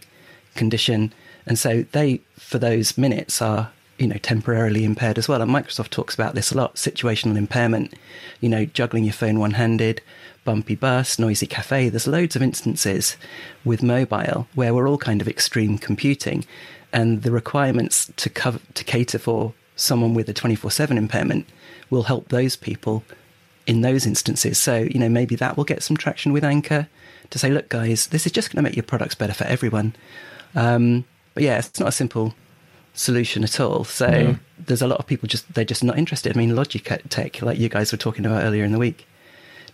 [0.55, 1.13] condition.
[1.45, 5.41] And so they, for those minutes, are you know temporarily impaired as well.
[5.41, 7.93] And Microsoft talks about this a lot: situational impairment.
[8.41, 10.01] You know, juggling your phone one-handed,
[10.43, 11.89] bumpy bus, noisy cafe.
[11.89, 13.17] There's loads of instances
[13.63, 16.45] with mobile where we're all kind of extreme computing,
[16.91, 21.47] and the requirements to cover to cater for someone with a 24/7 impairment
[21.89, 23.03] will help those people
[23.65, 24.57] in those instances.
[24.57, 26.87] So, you know, maybe that will get some traction with Anker
[27.29, 29.95] to say, look, guys, this is just going to make your products better for everyone.
[30.55, 32.35] Um, but yeah, it's not a simple
[32.93, 33.83] solution at all.
[33.83, 36.35] So there's a lot of people just they're just not interested.
[36.35, 39.07] I mean, Logitech, like you guys were talking about earlier in the week,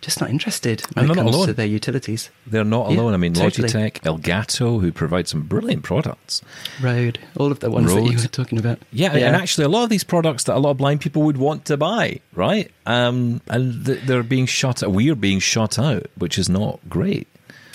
[0.01, 1.47] just not interested when And it comes alone.
[1.47, 2.29] to their utilities.
[2.47, 3.13] They're not Yeah, alone.
[3.13, 3.67] I mean, totally.
[3.67, 6.41] Logitech, Elgato, who provide some brilliant products.
[6.81, 8.79] Rode, all of the ones that you were talking about.
[8.91, 11.37] Yeah, and actually, a lot of these products that a lot of blind people would
[11.37, 12.71] want to buy, right?
[12.85, 14.81] Um, and they're being shut.
[14.87, 17.27] We're being shut out, which is not great.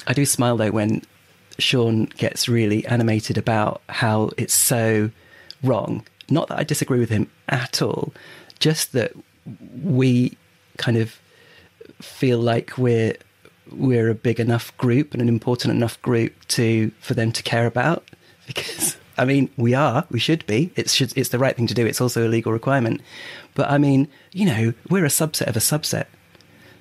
[0.06, 1.02] I do smile though when
[1.58, 5.10] Sean gets really animated about how it's so
[5.62, 6.06] wrong.
[6.30, 8.12] Not that I disagree with him at all,
[8.58, 9.12] just that
[9.82, 10.36] we
[10.78, 11.18] kind of
[12.04, 13.16] feel like we're
[13.72, 17.66] we're a big enough group and an important enough group to for them to care
[17.66, 18.04] about.
[18.46, 20.70] Because I mean we are we should be.
[20.76, 21.86] It's should, it's the right thing to do.
[21.86, 23.00] It's also a legal requirement.
[23.54, 26.06] But I mean you know we're a subset of a subset.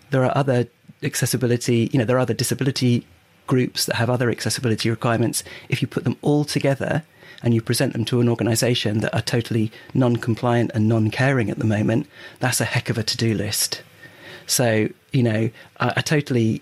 [0.09, 0.67] There are other
[1.03, 3.05] accessibility, you know, there are other disability
[3.47, 5.43] groups that have other accessibility requirements.
[5.69, 7.03] If you put them all together
[7.41, 11.49] and you present them to an organization that are totally non compliant and non caring
[11.49, 12.07] at the moment,
[12.39, 13.83] that's a heck of a to do list.
[14.47, 16.61] So, you know, I, I totally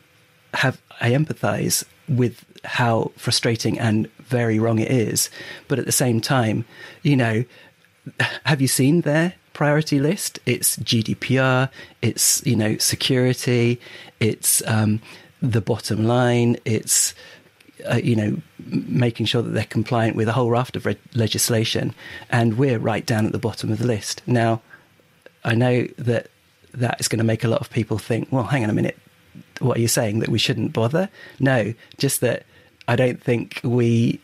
[0.53, 5.29] have, I empathize with how frustrating and very wrong it is.
[5.67, 6.65] But at the same time,
[7.03, 7.43] you know,
[8.45, 10.39] have you seen their priority list?
[10.45, 11.69] It's GDPR,
[12.01, 13.79] it's you know security,
[14.19, 15.01] it's um,
[15.41, 17.13] the bottom line, it's
[17.89, 21.93] uh, you know, making sure that they're compliant with a whole raft of re- legislation,
[22.29, 24.21] and we're right down at the bottom of the list.
[24.27, 24.61] Now,
[25.43, 26.27] I know that
[26.73, 28.97] that is going to make a lot of people think, well, hang on a minute,
[29.59, 31.09] what are you saying that we shouldn't bother?
[31.39, 32.43] No, just that
[32.87, 34.19] I don't think we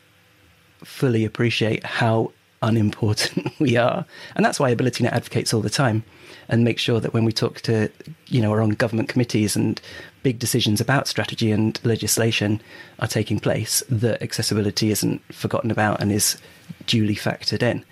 [0.83, 2.31] fully appreciate how
[2.61, 4.05] unimportant we are,
[4.35, 6.03] and that's why AbilityNet advocates all the time
[6.49, 7.91] and make sure that when we talk to,
[8.27, 9.81] you know, are on government committees and
[10.23, 12.61] big decisions about strategy and legislation
[12.99, 16.37] are taking place, that accessibility isn't forgotten about and is
[16.85, 17.83] duly factored in.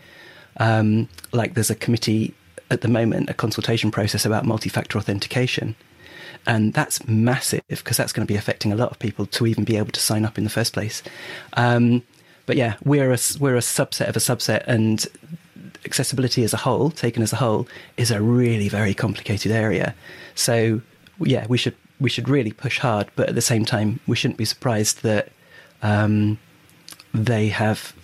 [0.57, 2.33] Um, like there's a committee
[2.69, 5.75] at the moment, a consultation process about multi-factor authentication.
[6.47, 9.63] And that's massive because that's going to be affecting a lot of people to even
[9.63, 11.01] be able to sign up in the first place.
[11.53, 12.03] Um,
[12.45, 15.07] but yeah, we're a, we're a subset of a subset, and
[15.85, 19.95] accessibility as a whole, taken as a whole, is a really very complicated area.
[20.35, 20.81] So
[21.19, 24.37] yeah, we should we should really push hard, but at the same time, we shouldn't
[24.37, 25.29] be surprised that
[25.81, 26.37] um,
[27.13, 27.95] they have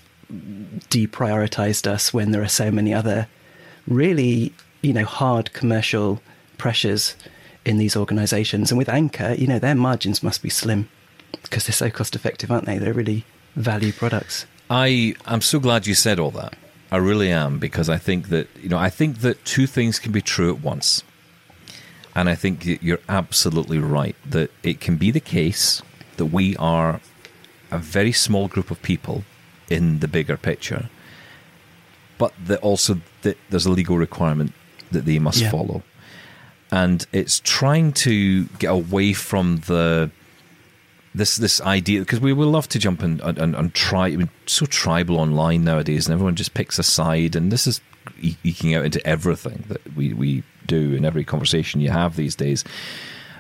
[0.90, 3.28] deprioritized us when there are so many other
[3.88, 6.22] really you know hard commercial
[6.58, 7.16] pressures
[7.66, 8.72] in these organizations.
[8.72, 10.90] And with Anker, you know their margins must be slim
[11.44, 12.78] because they're so cost effective, aren't they?
[12.78, 14.46] They're really value products.
[14.70, 16.56] I I'm so glad you said all that.
[16.92, 20.12] I really am because I think that you know I think that two things can
[20.12, 21.04] be true at once,
[22.16, 25.82] and I think you're absolutely right that it can be the case
[26.18, 27.00] that we are
[27.72, 29.24] a very small group of people
[29.70, 30.90] in the bigger picture,
[32.18, 34.54] but that also that there's a legal requirement
[34.92, 35.52] that they must Yeah.
[35.52, 35.84] follow,
[36.72, 40.12] and it's trying to get away from the
[41.14, 44.08] this this idea because we will love to jump and and, and try.
[44.08, 47.82] I mean, so tribal online nowadays, and everyone just picks a side, and this is
[48.22, 52.36] e- eking out into everything that we we do in every conversation you have these
[52.36, 52.64] days,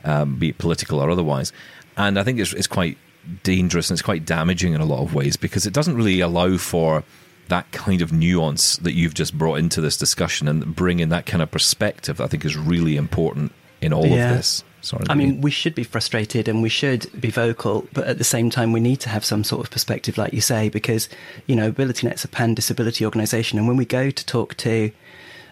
[0.03, 1.53] um, be it political or otherwise.
[1.97, 2.97] And I think it's it's quite
[3.43, 6.57] dangerous and it's quite damaging in a lot of ways because it doesn't really allow
[6.57, 7.03] for
[7.51, 11.25] that kind of nuance that you've just brought into this discussion and bring in that
[11.25, 14.31] kind of perspective I think is really important in all Yeah.
[14.31, 14.63] of this.
[14.83, 18.23] Sorry, I mean, we should be frustrated and we should be vocal, but at the
[18.23, 21.07] same time, we need to have some sort of perspective, like you say, because,
[21.45, 23.59] you know, AbilityNet's a pan disability organisation.
[23.59, 24.89] And when we go to talk to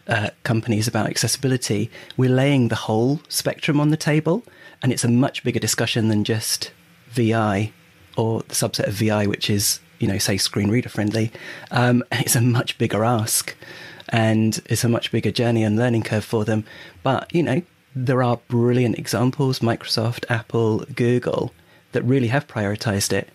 [0.08, 4.44] uh, companies about accessibility, we're laying the whole spectrum on the table.
[4.82, 6.72] And it's a much bigger discussion than just
[7.12, 7.72] VI
[8.18, 11.32] or the subset of VI, which is, you know, say screen reader friendly.
[11.72, 13.56] Um, it's a much bigger ask
[14.10, 16.64] and it's a much bigger journey and learning curve for them.
[17.04, 17.62] But, you know,
[17.96, 21.54] there are brilliant examples Microsoft, Apple, Google
[21.92, 23.30] that really have prioritized it.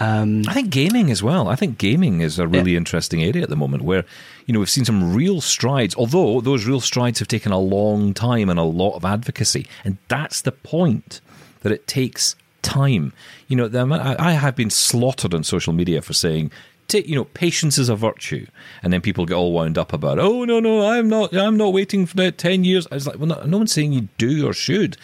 [0.00, 1.48] Um, I think gaming as well.
[1.48, 2.78] I think gaming is a really Yeah.
[2.78, 4.04] interesting area at the moment where,
[4.44, 8.12] you know, we've seen some real strides, although those real strides have taken a long
[8.12, 9.66] time and a lot of advocacy.
[9.84, 11.20] And that's the point,
[11.60, 13.12] that it takes time.
[13.46, 16.50] You know, I, have been slaughtered on social media for saying,
[16.88, 18.46] ta- you know, patience is a virtue.
[18.82, 21.72] And then people get all wound up about, oh, no, no, I'm not, I'm not
[21.72, 22.88] waiting for that 10 years.
[22.90, 24.96] I was like, well, no, no one's saying you do or should.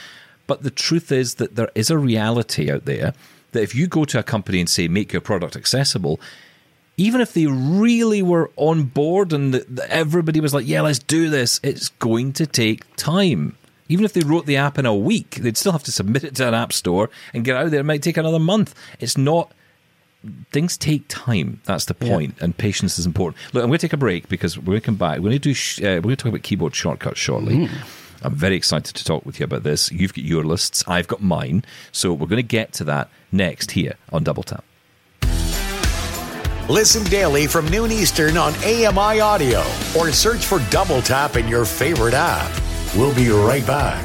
[0.46, 3.12] But the truth is that there is a reality out there
[3.52, 6.20] that if you go to a company and say, make your product accessible,
[6.96, 10.98] even if they really were on board and the, the, everybody was like, yeah, let's
[10.98, 13.56] do this, it's going to take time.
[13.90, 16.36] Even if they wrote the app in a week, they'd still have to submit it
[16.36, 17.80] to an app store and get out there.
[17.80, 18.72] It might take another month.
[19.00, 19.52] It's not.
[20.52, 21.60] Things take time.
[21.64, 23.42] That's the point, and patience is important.
[23.52, 25.16] Look, I'm going to take a break because we're going to come back.
[25.16, 25.54] We're going to do.
[25.54, 27.68] Sh- uh, we're going to talk about keyboard shortcuts shortly.
[28.22, 29.90] I'm very excited to talk with you about this.
[29.90, 30.84] You've got your lists.
[30.86, 31.64] I've got mine.
[31.90, 34.62] So we're going to get to that next here on Double Tap.
[36.68, 39.60] Listen daily from noon Eastern on AMI Audio
[39.98, 42.52] or search for Double Tap in your favorite app.
[42.96, 44.04] We'll be right back.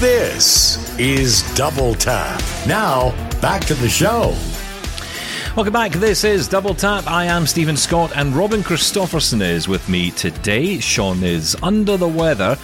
[0.00, 2.42] This is Double Tap.
[2.66, 4.36] Now, back to the show.
[5.56, 5.92] Welcome back.
[5.92, 7.06] This is Double Tap.
[7.06, 10.78] I am Stephen Scott, and Robin Christopherson is with me today.
[10.78, 12.58] Sean is under the weather,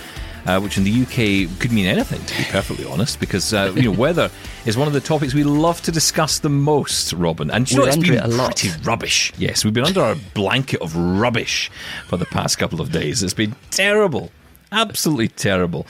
[0.47, 3.83] uh, which in the UK could mean anything, to be perfectly honest, because uh, you
[3.83, 4.31] know weather
[4.67, 7.13] is one of the topics we love to discuss the most.
[7.13, 8.57] Robin, and you know, it's been it a lot.
[8.57, 9.33] pretty rubbish.
[9.39, 11.71] Yes, we've been under a blanket of rubbish
[12.07, 13.23] for the past couple of days.
[13.23, 14.31] It's been terrible.
[14.73, 15.87] Absolutely terrible.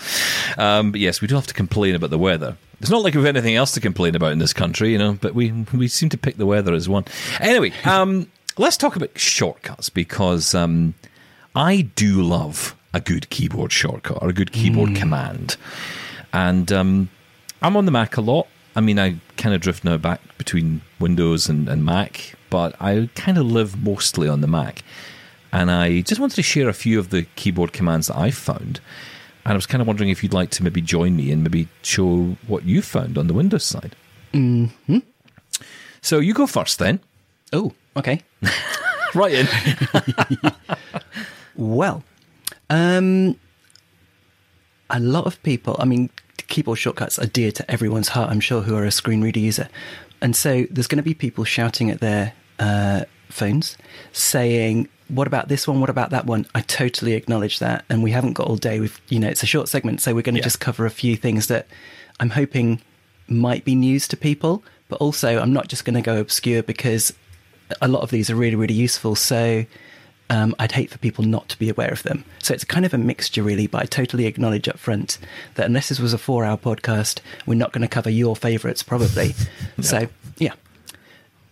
[0.57, 2.57] Um, but yes, we do have to complain about the weather.
[2.81, 5.35] It's not like we've anything else to complain about in this country, you know, but
[5.35, 7.05] we, we seem to pick the weather as one.
[7.39, 10.95] Anyway, um, let's talk about shortcuts because um,
[11.55, 15.57] I do love a good keyboard shortcut or a good keyboard command.
[16.33, 17.11] And um,
[17.63, 18.49] I'm on the Mac a lot.
[18.77, 23.09] I mean, I kind of drift now back between Windows and, and Mac, but I
[23.15, 24.83] kind of live mostly on the Mac.
[25.53, 28.81] And I just wanted to share a few of the keyboard commands that I've found
[29.45, 31.67] And I was kind of wondering if you'd like to maybe join me and maybe
[31.83, 33.97] show what you found on the Windows side.
[34.33, 34.99] Mm-hmm.
[36.03, 37.01] So you go first then.
[37.53, 38.23] Oh, okay.
[39.15, 39.49] right in.
[41.57, 42.05] Well,
[42.71, 43.37] um,
[44.89, 46.11] a lot of people, I mean,
[46.49, 49.69] keyboard shortcuts are dear to everyone's heart, I'm sure, who are a screen reader user.
[50.23, 53.77] And so there's going to be people shouting at their uh, phones
[54.13, 55.81] saying, what about this one?
[55.81, 56.47] What about that one?
[56.55, 57.85] I totally acknowledge that.
[57.89, 58.81] And we haven't got all day.
[58.81, 60.01] We've, you know, it's a short segment.
[60.01, 60.45] So we're going to Yeah.
[60.45, 61.67] just cover a few things that
[62.21, 62.81] I'm hoping
[63.29, 64.63] might be news to people.
[64.89, 67.13] But also, I'm not just going to go obscure because
[67.81, 69.15] a lot of these are really, really useful.
[69.15, 69.65] So
[70.31, 72.25] um, I'd hate for people not to be aware of them.
[72.39, 73.67] So it's kind of a mixture, really.
[73.67, 75.19] But I totally acknowledge up front
[75.57, 78.83] that unless this was a four hour podcast, we're not going to cover your favorites,
[78.83, 79.35] probably.
[79.81, 80.53] So, yeah.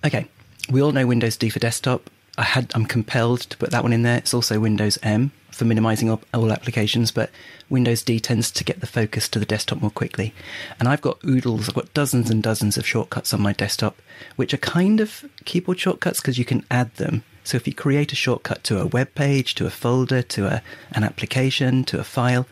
[0.04, 0.26] Okay.
[0.70, 2.10] We all know Windows D for desktop.
[2.36, 4.18] I had I'm compelled to put that one in there.
[4.18, 7.30] It's also Windows M for minimizing all, all applications, but
[7.68, 10.34] Windows D tends to get the focus to the desktop more quickly.
[10.78, 14.00] And I've got oodles, I've got dozens and dozens of shortcuts on my desktop,
[14.36, 17.24] which are kind of keyboard shortcuts because you can add them.
[17.48, 20.62] So if you create a shortcut to a web page, to a folder, to a,
[20.92, 22.46] an application, to a file,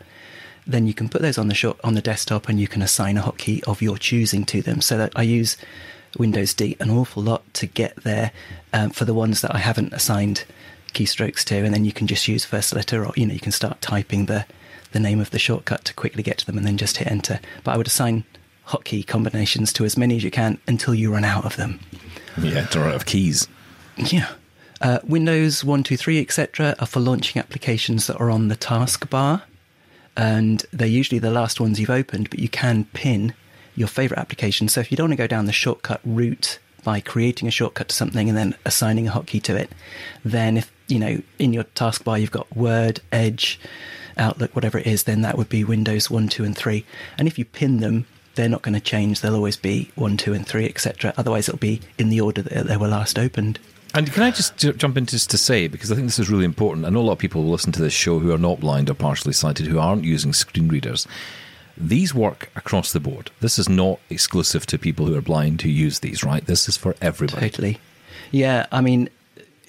[0.65, 3.15] then you can put those on the short, on the desktop and you can assign
[3.15, 4.81] a hotkey of your choosing to them.
[4.81, 5.55] So that I use
[6.17, 8.31] Windows D an awful lot to get there
[8.73, 10.45] um, for the ones that I haven't assigned
[10.95, 13.51] keystrokes to, and then you can just use first letter, or you know you can
[13.51, 14.47] start typing the
[14.93, 17.39] the name of the shortcut to quickly get to them, and then just hit enter.
[17.63, 18.23] But I would assign
[18.69, 21.81] hotkey combinations to as many as you can until you run out of them.
[22.41, 23.47] yeah, to run out of keys.
[23.97, 24.31] Yeah.
[24.81, 26.75] Uh, Windows 1, 2, 3, etc.
[26.79, 29.41] are for launching applications that are on the taskbar.
[30.15, 33.33] And they're usually the last ones you've opened, but you can pin
[33.75, 34.67] your favorite application.
[34.67, 37.89] So if you don't want to go down the shortcut route by creating a shortcut
[37.89, 39.71] to something and then assigning a hotkey to it,
[40.25, 43.59] then if, you know, in your taskbar you've got Word, Edge,
[44.17, 46.83] Outlook, whatever it is, then that would be Windows 1, 2, and 3.
[47.19, 49.21] And if you pin them, they're not going to change.
[49.21, 51.13] They'll always be 1, 2, and 3, etc.
[51.17, 53.59] Otherwise, it'll be in the order that they were last opened.
[53.97, 56.45] And can I just jump in just to say, because I think this is really
[56.45, 56.85] important.
[56.85, 58.91] I know a lot of people who listen to this show who are not blind
[58.91, 61.07] or partially sighted, who aren't using screen readers.
[61.75, 63.31] These work across the board.
[63.39, 66.45] This is not exclusive to people who are blind who use these, right?
[66.45, 67.49] This is for everybody.
[67.49, 67.79] Totally.
[68.29, 69.09] Yeah, I mean,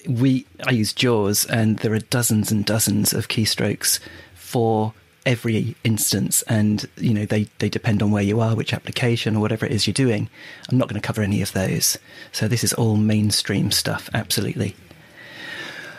[0.07, 3.99] we I use JAWS, and there are dozens and dozens of keystrokes
[4.35, 4.93] for
[5.29, 9.39] every instance, and you know they they depend on where you are, which application or
[9.39, 10.27] whatever it is you're doing.
[10.69, 11.97] I'm not going to cover any of those,
[12.31, 14.09] so this is all mainstream stuff.
[14.13, 14.75] Absolutely.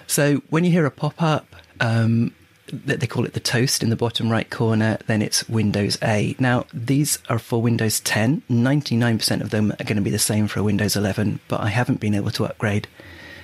[0.08, 2.34] So when you hear a pop up, um,
[2.72, 6.34] that they call it the toast in the bottom right corner, then it's Windows A.
[6.40, 8.42] Now, these are for Windows 10.
[8.50, 12.00] 99% of them are going to be the same for Windows 11, but I haven't
[12.00, 12.88] been able to upgrade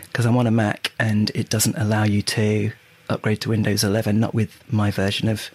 [0.07, 2.72] because I'm on a Mac and it doesn't allow you to
[3.09, 5.51] upgrade to Windows 11, not with my version of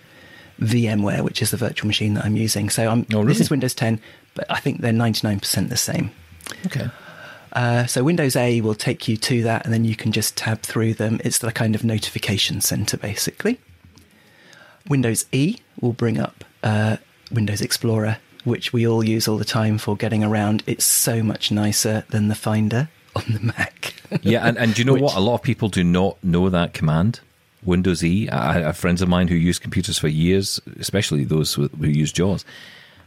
[0.62, 2.70] VMware, which is the virtual machine that I'm using.
[2.70, 4.00] So I'm, Oh, this is Windows 10,
[4.36, 6.12] but I think they're 99% the same.
[6.68, 6.88] Okay.
[7.54, 10.62] Uh, so Windows A will take you to that, and then you can just tab
[10.62, 11.20] through them.
[11.26, 13.60] It's the kind of notification center, basically.
[14.88, 16.98] Windows E will bring up uh,
[17.32, 20.64] Windows Explorer, which we all use all the time for getting around.
[20.66, 23.94] It's so much nicer than the Finder on the Mac.
[24.22, 25.16] Yeah, and, and do you know Which- what?
[25.16, 27.20] A lot of people do not know that command.
[27.64, 28.30] Windows E.
[28.30, 31.88] I I have friends of mine who use computers for years, especially those who, who
[31.88, 32.46] use JAWS,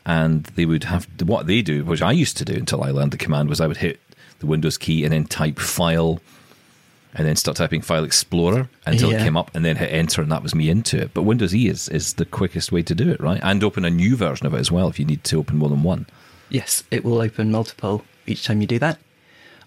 [0.07, 3.13] and they would have what they do, which I used to do until I learned
[3.13, 4.01] the command, was I would hit
[4.41, 6.21] the Windows key and then type file,
[7.15, 10.33] and then start typing File Explorer until it came up, and then hit enter, and
[10.33, 11.15] that was me into it.
[11.15, 13.41] But Windows E is is the quickest way to do it, right?
[13.43, 15.69] And open a new version of it as well if you need to open more
[15.69, 16.07] than one.
[16.49, 18.99] Yes, it will open multiple each time you do that.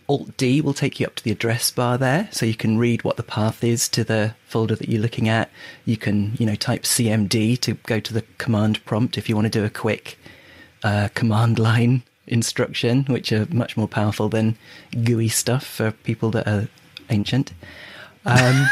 [0.09, 3.03] Alt D will take you up to the address bar there, so you can read
[3.03, 5.49] what the path is to the folder that you're looking at.
[5.83, 9.51] You can, you know, type CMD to go to the command prompt if you want
[9.51, 10.17] to do a quick
[10.83, 14.57] uh, command line instruction, which are much more powerful than
[15.03, 16.69] GUI stuff for people that are
[17.09, 17.53] ancient.
[18.25, 18.67] Um,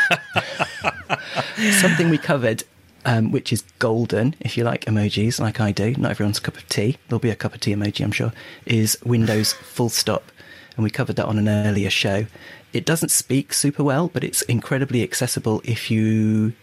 [1.79, 2.63] something we covered,
[3.05, 5.95] um, which is golden, if you like emojis, like I do.
[5.95, 6.97] Not everyone's cup of tea.
[7.07, 8.33] There'll be a cup of tea emoji, I'm sure.
[8.65, 10.31] Is Windows full stop,
[10.75, 12.25] and we covered that on an earlier show.
[12.73, 16.53] It doesn't speak super well, but it's incredibly accessible if you,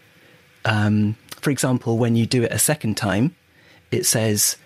[0.65, 3.35] um, for example, when you do it a second time,
[3.91, 4.57] it says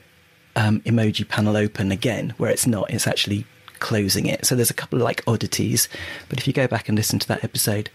[0.55, 2.89] um, emoji panel open again, where it's not.
[2.89, 3.45] It's actually
[3.79, 4.45] closing it.
[4.45, 5.87] So there's a couple of like oddities.
[6.29, 7.89] But if you go back and listen to that episode,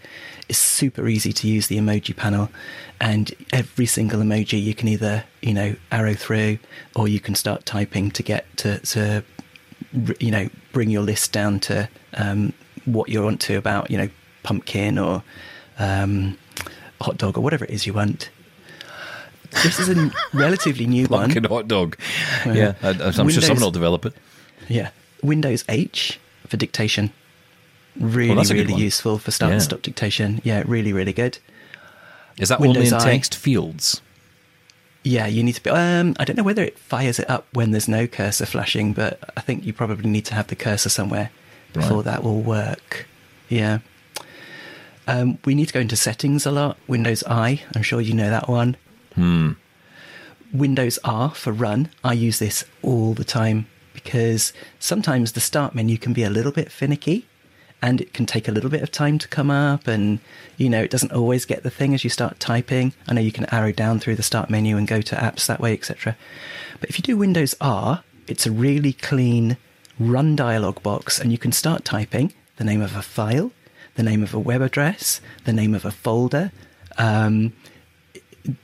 [0.49, 2.49] it's super easy to use the emoji panel,
[2.99, 6.59] and every single emoji you can either you know arrow through,
[6.95, 9.23] or you can start typing to get to to
[10.19, 12.53] you know bring your list down to um,
[12.85, 14.09] what you're onto about you know
[14.43, 15.23] pumpkin or
[15.79, 16.37] um,
[17.01, 18.29] hot dog or whatever it is you want
[19.61, 21.29] this is a relatively new one.
[21.29, 21.97] Lunkin hot dog.
[22.45, 24.13] Yeah, I, I'm sure someone will develop it.
[24.67, 24.89] Yeah.
[25.21, 27.11] Windows H for dictation.
[27.99, 30.41] Really, good really useful for start and stop dictation.
[30.43, 31.37] Yeah, really, really good.
[32.39, 33.13] Is that Windows only in I.
[33.13, 34.01] text fields?
[35.03, 35.69] Yeah, you need to be.
[35.69, 39.19] Um, I don't know whether it fires it up when there's no cursor flashing, but
[39.35, 41.29] I think you probably need to have the cursor somewhere
[41.73, 42.05] before Right.
[42.05, 43.05] that will work.
[43.49, 43.79] Yeah.
[45.05, 46.77] Um, we need to go into settings a lot.
[46.87, 48.77] Windows I, I'm sure you know that one.
[49.15, 49.53] Hmm.
[50.53, 51.89] Windows R for run.
[52.03, 56.51] I use this all the time because sometimes the start menu can be a little
[56.51, 57.25] bit finicky
[57.83, 60.19] and it can take a little bit of time to come up and
[60.57, 63.31] you know it doesn't always get the thing as you start typing i know you
[63.31, 66.17] can arrow down through the start menu and go to apps that way etc
[66.79, 69.57] but if you do windows r it's a really clean
[69.99, 73.51] run dialog box and you can start typing the name of a file
[73.95, 76.51] the name of a web address the name of a folder
[76.97, 77.53] um,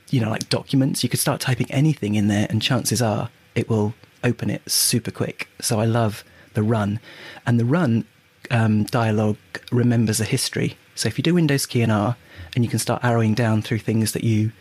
[0.08, 1.02] you know, like documents.
[1.02, 5.10] You could start typing anything in there, and chances are it will open it super
[5.10, 5.48] quick.
[5.60, 7.00] So I love the run,
[7.46, 8.04] and the run
[8.50, 9.36] um, dialogue
[9.70, 10.76] remembers a history.
[10.94, 12.16] So if you do Windows key and R,
[12.54, 14.52] and you can start arrowing down through things that you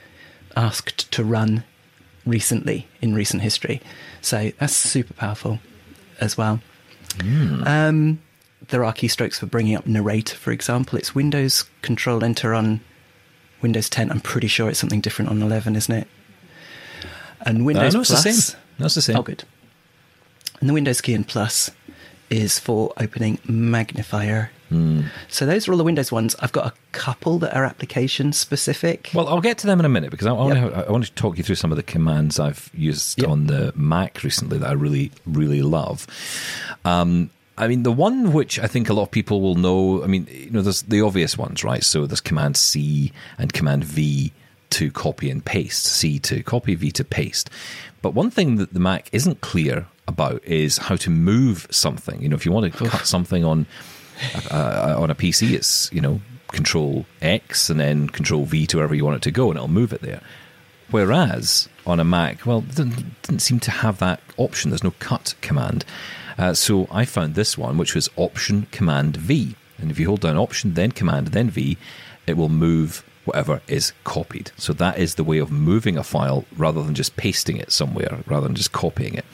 [0.56, 1.64] asked to run
[2.26, 3.82] recently in recent history.
[4.22, 5.60] So that's super powerful
[6.20, 6.62] as well.
[7.20, 8.20] Um,
[8.68, 10.98] there are keystrokes for bringing up narrate, for example.
[11.00, 12.82] It's Windows Control Enter on
[13.62, 14.12] Windows 10.
[14.12, 16.08] I'm pretty sure it's something different on 11, isn't it?
[17.42, 18.46] And Windows no, it's the Plus.
[18.46, 18.60] same.
[18.78, 19.18] No, it's the same.
[19.18, 19.44] Oh, good.
[20.60, 21.72] And the Windows key and plus
[22.30, 24.52] is for opening magnifier.
[24.70, 25.02] Hmm.
[25.30, 26.36] So those are all the Windows ones.
[26.40, 29.10] I've got a couple that are application specific.
[29.16, 30.62] Well, I'll get to them in a minute because I, I, Yep.
[30.62, 33.30] want, to, I want to talk you through some of the commands I've used Yep.
[33.30, 36.06] on the Mac recently that I really, really love.
[36.86, 40.08] Um, I mean, the one which I think a lot of people will know, I
[40.08, 41.84] mean, you know, there's the obvious ones, right?
[41.84, 44.32] So there's Command C and Command V
[44.70, 47.50] to copy and paste, C to copy, V to paste.
[48.02, 52.22] But one thing that the Mac isn't clear about is how to move something.
[52.22, 53.66] You know, if you want to cut something on
[54.52, 58.96] uh, on a PC, it's you know Control X and then Control V to wherever
[58.96, 60.22] you want it to go, and it'll move it there.
[60.92, 64.72] Whereas on a Mac, well, it didn't, didn't seem to have that option.
[64.72, 65.86] There's no cut command.
[66.38, 70.22] Uh, so I found this one, which was Option Command V, and if you hold
[70.22, 71.78] down Option, then Command, then V,
[72.26, 74.52] it will move whatever is copied.
[74.58, 78.24] So that is the way of moving a file rather than just pasting it somewhere,
[78.26, 79.26] rather than just copying it.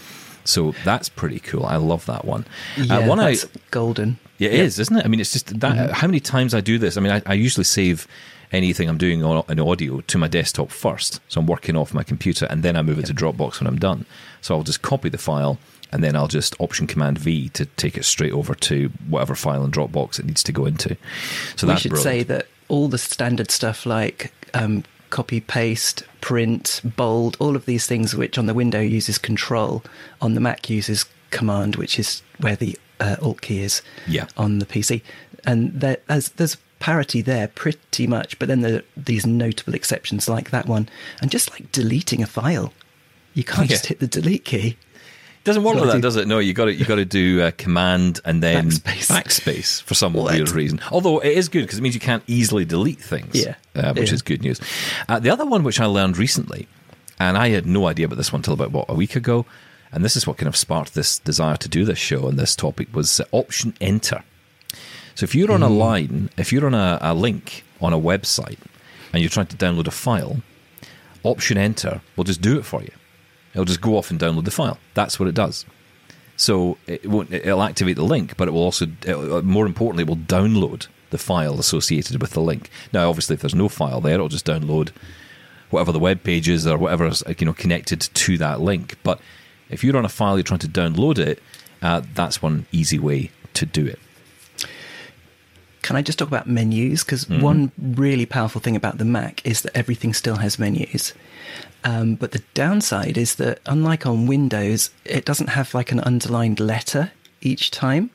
[0.46, 1.66] So that's pretty cool.
[1.66, 2.46] I love that one.
[2.78, 4.20] yeah, uh, one I, that's golden.
[4.38, 5.06] yeah, it is, isn't it?
[5.06, 5.91] I mean, it's just that.
[5.91, 6.98] How many times I do this?
[6.98, 8.08] I mean, I, I usually save
[8.52, 12.04] anything I'm doing on in audio to my desktop first, so I'm working off my
[12.04, 14.06] computer, and then I move it to Dropbox when I'm done.
[14.41, 15.58] So I'll just copy the file,
[15.91, 19.64] and then I'll just Option Command V to take it straight over to whatever file
[19.64, 20.96] in Dropbox it needs to go into.
[21.56, 22.04] So we that's should brilliant.
[22.04, 27.86] say that all the standard stuff like um, copy, paste, print, bold, all of these
[27.88, 29.84] things which on the window uses control,
[30.22, 34.28] on the Mac uses command, which is where the uh, alt key is Yeah.
[34.38, 35.01] on the PC.
[35.45, 40.28] And there, there's, there's parity there pretty much, but then there are these notable exceptions
[40.30, 40.89] like that one.
[41.22, 42.74] And just like deleting a file,
[43.34, 43.76] you can't Yeah.
[43.76, 44.78] just hit the delete key.
[45.46, 46.28] Doesn't work like that, do- does it?
[46.28, 49.12] No, you got to you got to do uh, Command and then Backspace.
[49.12, 50.34] backspace for some What?
[50.34, 50.82] weird reason.
[50.91, 53.34] Although it is good because it means you can't easily delete things.
[53.36, 53.56] Yeah.
[53.76, 54.16] uh, which Yeah.
[54.16, 54.60] is good news.
[55.08, 56.68] Uh, the other one which I learned recently,
[57.20, 59.46] and I had no idea about this one until about what a week ago,
[59.91, 62.56] and this is what kind of sparked this desire to do this show and this
[62.56, 64.24] topic was uh, Option Enter.
[65.16, 68.58] So if you're on a line, if you're on a, a link on a website
[69.14, 70.41] and you're trying to download a file,
[71.24, 72.91] Option Enter will just do it for you.
[73.56, 74.78] It'll just go off and download the file.
[74.93, 75.66] That's what it does.
[76.38, 80.10] So it won't, it'll activate the link, but it will also, it'll, more importantly, it
[80.10, 82.70] will download the file associated with the link.
[82.91, 84.91] Now, obviously, if there's no file there, it'll just download
[85.70, 88.97] whatever the web page is or whatever is you know connected to that link.
[89.03, 89.20] But
[89.70, 91.41] if you're on a file, you're trying to download it,
[91.82, 93.99] uh, that's one easy way to do it.
[95.82, 97.03] Can I just talk about menus?
[97.03, 97.41] Because Mm-hmm.
[97.41, 101.14] one really powerful thing about the Mac is that everything still has menus.
[101.86, 106.60] Um, but the downside is that, unlike on Windows, it doesn't have like an underlined
[106.60, 107.12] letter
[107.42, 108.10] each time.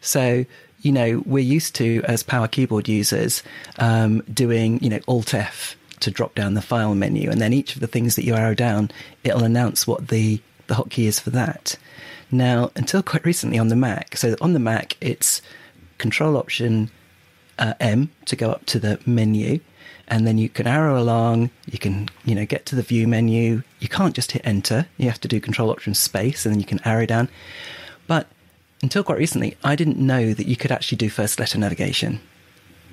[0.00, 0.46] So,
[0.80, 3.42] you know, we're used to, as power keyboard users,
[3.78, 7.28] um, doing, you know, Alt F to drop down the file menu.
[7.28, 8.88] And then each of the things that you arrow down,
[9.24, 11.76] it'll announce what the, the hotkey is for that.
[12.30, 15.42] Now, until quite recently on the Mac, so on the Mac, it's
[15.98, 16.90] Control Option
[17.58, 19.58] uh, M to go up to the menu,
[20.08, 21.50] and then you can arrow along.
[21.70, 23.62] You can, you know, get to the view menu.
[23.78, 24.86] You can't just hit enter.
[24.96, 27.28] You have to do Control Option Space, and then you can arrow down.
[28.06, 28.26] But
[28.82, 32.20] until quite recently, I didn't know that you could actually do first letter navigation.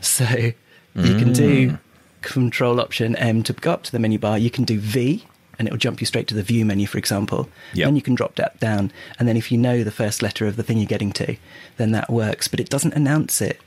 [0.01, 0.53] So you
[0.93, 1.79] can do mm.
[2.21, 5.25] Control Option M to go up to the menu bar, you can do V,
[5.57, 7.49] and it will jump you straight to the View menu, for example.
[7.73, 7.85] Yep.
[7.87, 10.57] Then you can drop that down, and then if you know the first letter of
[10.57, 11.37] the thing you're getting to,
[11.77, 12.47] then that works.
[12.47, 13.59] But it doesn't announce it,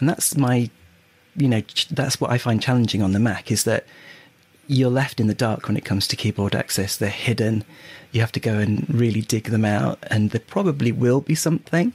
[0.00, 0.70] and that's my,
[1.36, 3.86] you know, ch- that's what I find challenging on the Mac is that
[4.66, 6.96] you're left in the dark when it comes to keyboard access.
[6.96, 7.64] They're hidden.
[8.12, 11.92] You have to go and really dig them out, and there probably will be something,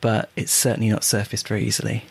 [0.00, 2.04] but it's certainly not surfaced very easily.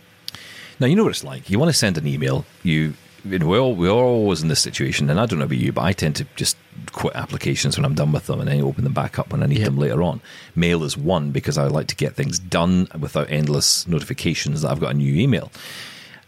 [0.79, 1.49] Now you know what it's like.
[1.49, 2.45] You want to send an email.
[2.63, 2.93] You,
[3.23, 5.71] you know, we're, all, we're always in this situation, and I don't know about you,
[5.71, 6.57] but I tend to just
[6.91, 9.45] quit applications when I'm done with them, and then open them back up when I
[9.45, 9.65] need Yep.
[9.65, 10.21] them later on.
[10.55, 14.79] Mail is one because I like to get things done without endless notifications that I've
[14.79, 15.51] got a new email.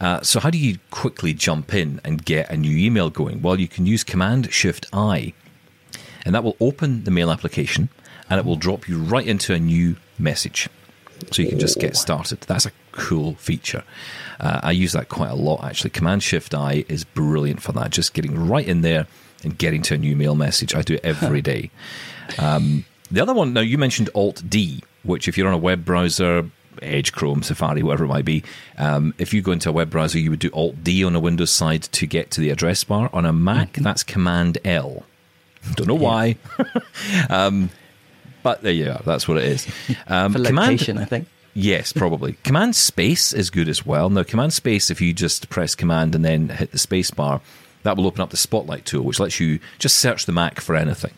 [0.01, 3.41] Uh, so how do you quickly jump in and get a new email going?
[3.41, 5.33] Well, you can use Command Shift I,
[6.25, 7.87] and that will open the mail application,
[8.27, 10.67] and it will drop you right into a new message.
[11.31, 12.41] So you can just get started.
[12.41, 13.83] That's a cool feature.
[14.39, 15.91] Uh, I use that quite a lot actually.
[15.91, 17.91] Command Shift I is brilliant for that.
[17.91, 19.05] Just getting right in there
[19.43, 20.73] and getting to a new mail message.
[20.73, 21.69] I do it every day.
[22.39, 25.85] Um, the other one, now you mentioned Alt D, which if you're on a web
[25.85, 26.49] browser,
[26.81, 28.43] Edge, Chrome, Safari, whatever it might be,
[28.77, 31.19] um, if you go into a web browser, you would do Alt D on a
[31.19, 33.09] Windows side to get to the address bar.
[33.13, 35.03] On a Mac, that's Command L.
[35.75, 36.37] Don't know why.
[37.29, 37.69] um,
[38.43, 39.01] but there you are.
[39.05, 39.67] That's what it is.
[40.07, 41.27] Um, For Command- location, I think.
[41.53, 42.33] Yes, probably.
[42.45, 44.09] command space is good as well.
[44.09, 47.41] Now, command space, if you just press command and then hit the space bar,
[47.83, 50.75] that will open up the spotlight tool, which lets you just search the Mac for
[50.77, 51.11] anything.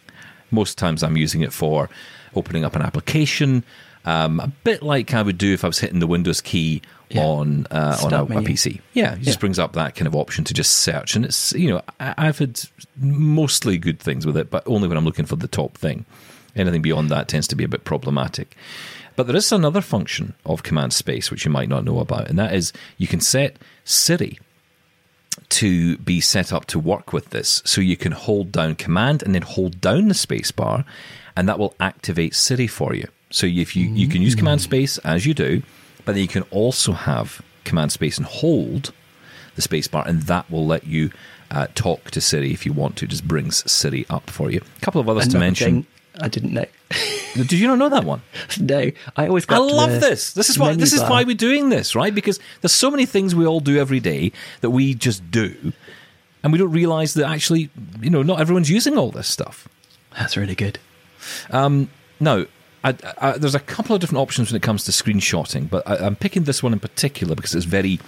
[0.49, 1.87] Most times I'm using it for
[2.35, 3.63] opening up an application,
[4.05, 7.23] um, a bit like I would do if I was hitting the Windows key Yeah.
[7.23, 8.41] on uh, on a, a.
[8.41, 8.81] PC.
[8.93, 11.15] Yeah, it just brings up that kind of option to just search.
[11.15, 12.59] And it's, you know, I, I've had
[12.97, 16.05] mostly good things with it, but only when I'm looking for the top thing.
[16.55, 18.55] Anything beyond that tends to be a bit problematic.
[19.15, 22.37] But there is another function of command space which you might not know about, and
[22.39, 24.39] that is you can set Siri
[25.49, 27.61] to be set up to work with this.
[27.65, 30.85] So you can hold down command and then hold down the space bar,
[31.35, 33.07] and that will activate Siri for you.
[33.33, 35.63] So if you, you can use command space as you do,
[36.05, 38.93] but then you can also have command space and hold
[39.55, 41.09] the space bar, and that will let you
[41.49, 43.07] uh, talk to Siri if you want to.
[43.07, 44.61] Just brings Siri up for you.
[44.77, 45.87] A couple of others to mention.
[46.21, 46.65] I didn't know.
[47.33, 48.21] Did you not know that one?
[48.59, 50.33] no, I always I love this.
[50.33, 51.09] This is why this is bar.
[51.09, 52.13] why we're doing this, right?
[52.13, 54.31] Because there's so many things we all do every day
[54.61, 55.73] that we just do,
[56.43, 59.67] and we don't realize that actually, you know, not everyone's using all this stuff.
[60.15, 60.77] That's really good.
[62.19, 62.45] Now,
[62.83, 65.97] I, I, there's a couple of different options when it comes to screenshotting, but I,
[66.05, 67.99] I'm picking this one in particular because it's very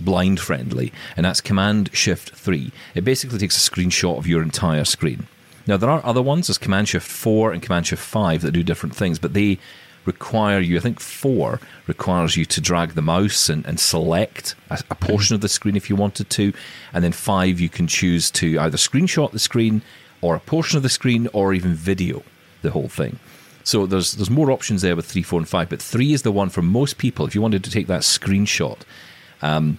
[0.00, 2.70] blind friendly, and that's Command Shift 3.
[2.94, 5.26] It basically takes a screenshot of your entire screen.
[5.66, 8.62] Now, there are other ones, there's Command Shift 4 and Command Shift 5 that do
[8.62, 9.58] different things, but they
[10.04, 14.82] require you, I think 4 requires you to drag the mouse and, and select a,
[14.90, 16.52] a portion of the screen if you wanted to,
[16.92, 19.82] and then 5 you can choose to either screenshot the screen
[20.20, 22.22] or a portion of the screen or even video
[22.62, 23.18] the whole thing.
[23.64, 26.32] So there's there's more options there with three, four, and five, but three is the
[26.32, 27.26] one for most people.
[27.26, 28.78] If you wanted to take that screenshot,
[29.40, 29.78] um,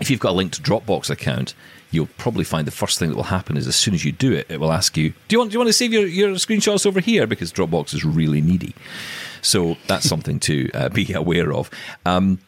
[0.00, 1.54] if you've got a linked Dropbox account,
[1.90, 4.32] you'll probably find the first thing that will happen is as soon as you do
[4.32, 6.30] it, it will ask you, "Do you want do you want to save your, your
[6.34, 8.74] screenshots over here?" Because Dropbox is really needy.
[9.42, 11.70] So that's something to uh, be aware of.
[12.04, 12.40] Um,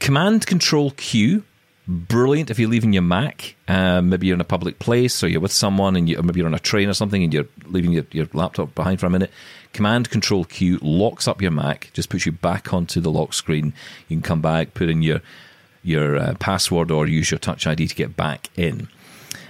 [0.00, 1.44] Command Control Q,
[1.86, 3.54] brilliant if you're leaving your Mac.
[3.68, 6.48] Um, maybe you're in a public place or you're with someone, and you, maybe you're
[6.48, 9.30] on a train or something, and you're leaving your, your laptop behind for a minute.
[9.72, 13.72] Command Control Q locks up your Mac, just puts you back onto the lock screen.
[14.08, 15.20] You can come back, put in your
[15.82, 18.88] your uh, password, or use your Touch ID to get back in.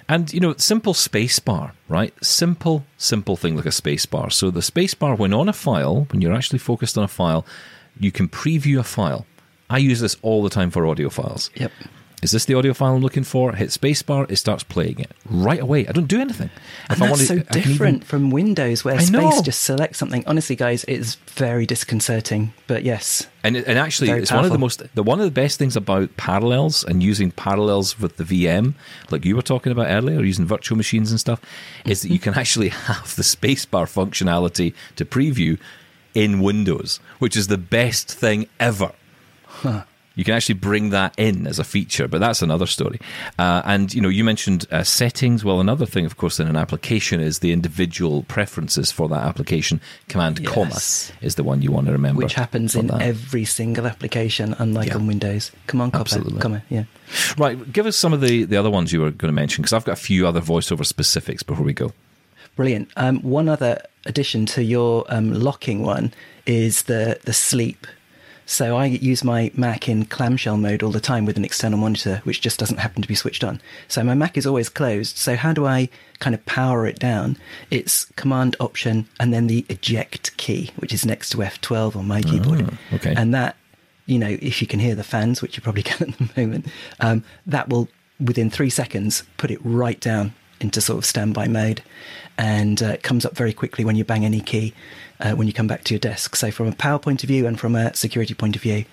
[0.08, 2.12] And you know, simple space bar, right?
[2.24, 4.30] Simple, simple thing like a space bar.
[4.30, 7.46] So the space bar, when on a file, when you're actually focused on a file,
[7.98, 9.26] you can preview a file.
[9.70, 11.50] I use this all the time for audio files.
[11.54, 11.72] Yep.
[12.24, 13.52] Is this the audio file I'm looking for?
[13.52, 15.86] Hit spacebar, it starts playing it right away.
[15.86, 16.48] I don't do anything.
[16.88, 19.42] And that's so I can even- different from Windows, where I space know.
[19.42, 20.24] just selects something.
[20.26, 22.54] Honestly, guys, it's very disconcerting.
[22.66, 25.58] But yes, And, and actually, it's one of the most the one of the best
[25.58, 28.72] things about parallels and using parallels with the VM,
[29.10, 31.42] like you were talking about earlier, using virtual machines and stuff,
[31.84, 35.58] is that you can actually have the spacebar functionality to preview
[36.14, 38.92] in Windows, which is the best thing ever.
[40.16, 43.00] You can actually bring that in as a feature, but that's another story.
[43.38, 45.44] Uh, and you know, you mentioned uh, settings.
[45.44, 49.80] Well, another thing, of course, in an application is the individual preferences for that application.
[50.08, 50.76] Command comma
[51.20, 53.02] is the one you want to remember, which happens in that.
[53.02, 54.96] every single application, unlike Yeah.
[54.96, 55.50] on Windows.
[55.66, 56.40] Come on, comma, Absolutely.
[56.40, 56.84] comma, yeah.
[57.36, 59.72] Right, give us some of the, the other ones you were going to mention because
[59.72, 61.92] I've got a few other voiceover specifics before we go.
[62.56, 62.88] Brilliant.
[62.96, 66.12] Um, one other addition to your um, locking one
[66.46, 67.86] is the the sleep
[68.46, 72.20] So I use my Mac in clamshell mode all the time with an external monitor,
[72.24, 73.60] which just doesn't happen to be switched on.
[73.88, 75.16] So my Mac is always closed.
[75.16, 75.88] So how do I
[76.18, 77.36] kind of power it down?
[77.70, 82.22] It's Command Option and then the eject key, which is next to F12 on my
[82.22, 82.68] keyboard.
[82.70, 83.14] Ah, okay.
[83.16, 83.56] And that,
[84.06, 86.66] you know, if you can hear the fans, which you probably can at the moment,
[87.00, 87.88] um, that will
[88.20, 91.82] within three seconds put it right down into sort of standby mode,
[92.38, 94.72] and uh, it comes up very quickly when you bang any key
[95.20, 96.36] uh, when you come back to your desk.
[96.36, 98.84] So from a power point of view and from a security point of view,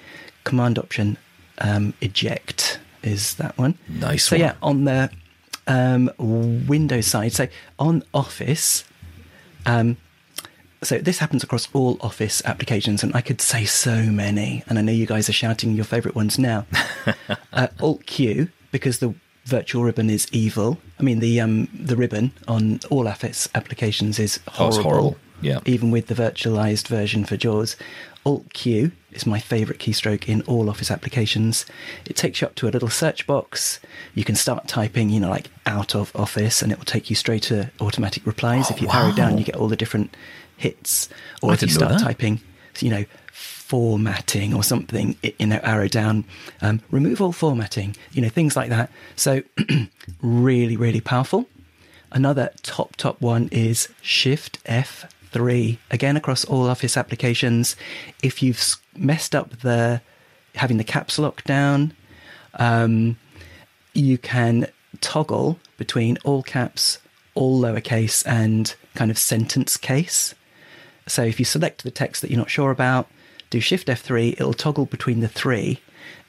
[0.44, 1.18] Command Option
[1.60, 3.78] um, Eject is that one.
[3.88, 4.42] Nice So one.
[4.42, 5.10] yeah, on the
[5.68, 7.48] um, Windows side, so
[7.80, 8.84] on Office.
[9.66, 9.98] Um,
[10.84, 14.64] so this happens across all Office applications, and I could say so many.
[14.68, 16.66] And I know you guys are shouting your favourite ones now.
[17.54, 19.14] uh, Alt Q because the
[19.46, 20.78] virtual ribbon is evil.
[21.00, 24.76] I mean the um, the ribbon on all Office applications is Oh, horrible.
[24.78, 25.18] it's horrible.
[25.42, 25.60] Yeah.
[25.66, 27.76] Even with the virtualized version for JAWS.
[28.24, 31.66] Alt Q is my favourite keystroke in all Office applications.
[32.06, 33.80] It takes you up to a little search box.
[34.14, 37.16] You can start typing, you know, like out of Office, and it will take you
[37.16, 38.68] straight to automatic replies.
[38.70, 40.16] Oh, if you arrow down, you get all the different
[40.56, 41.10] hits.
[41.42, 42.42] Or I if you start typing,
[42.80, 43.06] you know,
[43.72, 46.26] formatting or something, you know, arrow down,
[46.62, 48.92] um, remove all formatting, you know, things like that.
[49.16, 49.44] So,
[50.22, 51.46] really, really powerful.
[52.12, 55.78] Another top, top one is Shift F3.
[55.90, 57.78] Again, across all Office applications.
[58.22, 60.02] If you've messed up the
[60.56, 61.94] having the caps lock down,
[62.56, 63.18] um,
[63.94, 64.68] you can
[65.00, 66.98] toggle between all caps,
[67.36, 70.36] all lowercase, and kind of sentence case.
[71.08, 73.08] So if you select the text that you're not sure about,
[73.52, 75.80] do Shift F3, it'll toggle between the three.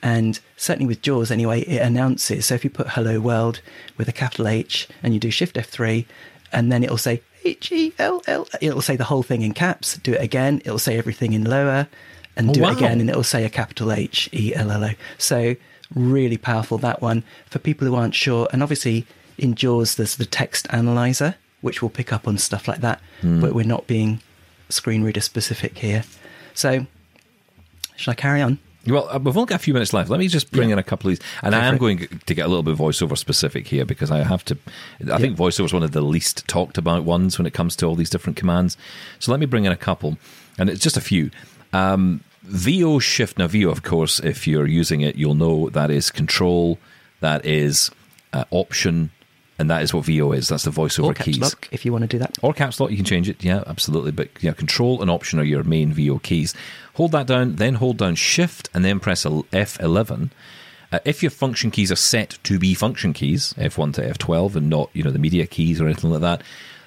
[0.02, 2.46] And certainly with JAWS anyway, it announces.
[2.46, 3.60] So if you put hello world
[3.96, 6.04] with a capital H and you do Shift F3,
[6.52, 9.96] and then it'll say H E L L, it'll say the whole thing in caps.
[9.98, 11.86] Do it again, it'll say everything in lower,
[12.36, 12.70] and Oh, do wow.
[12.70, 14.90] it again, and it'll say a capital H E L L O.
[15.18, 15.54] So
[15.94, 18.48] really powerful that one for people who aren't sure.
[18.52, 19.06] And obviously
[19.38, 23.40] in JAWS, there's the text analyzer, which will pick up on stuff like that, Hmm.
[23.40, 24.20] but we're not being
[24.68, 26.02] screen reader specific here.
[26.54, 26.86] So,
[27.96, 28.58] shall I carry on?
[28.86, 30.10] Well, uh, we've only got a few minutes left.
[30.10, 30.72] Let me just bring Yeah.
[30.74, 31.26] in a couple of these.
[31.42, 34.24] And Go I am going to get a little bit voiceover specific here because I
[34.24, 34.58] have to.
[35.12, 37.86] I think voiceover is one of the least talked about ones when it comes to
[37.86, 38.76] all these different commands.
[39.20, 40.16] So let me bring in a couple,
[40.58, 41.30] and it's just a few.
[41.72, 43.38] Um, VO Shift.
[43.38, 46.76] Now, VO, of course, if you're using it, you'll know that is Control,
[47.20, 47.88] that is
[48.32, 49.10] uh, Option,
[49.58, 50.48] and that is what VO is.
[50.48, 51.40] That's the voiceover Or caps keys.
[51.40, 52.36] lock, if you want to do that.
[52.42, 53.42] Or caps lock, you can change it.
[53.44, 54.12] Yeah, absolutely.
[54.12, 56.54] But yeah, Control and Option are your main VO keys.
[56.94, 60.30] Hold that down, then hold down Shift, and then press F11.
[60.90, 64.68] Uh, if your function keys are set to be function keys, F1 to F12, and
[64.68, 66.42] not you know the media keys or anything like that,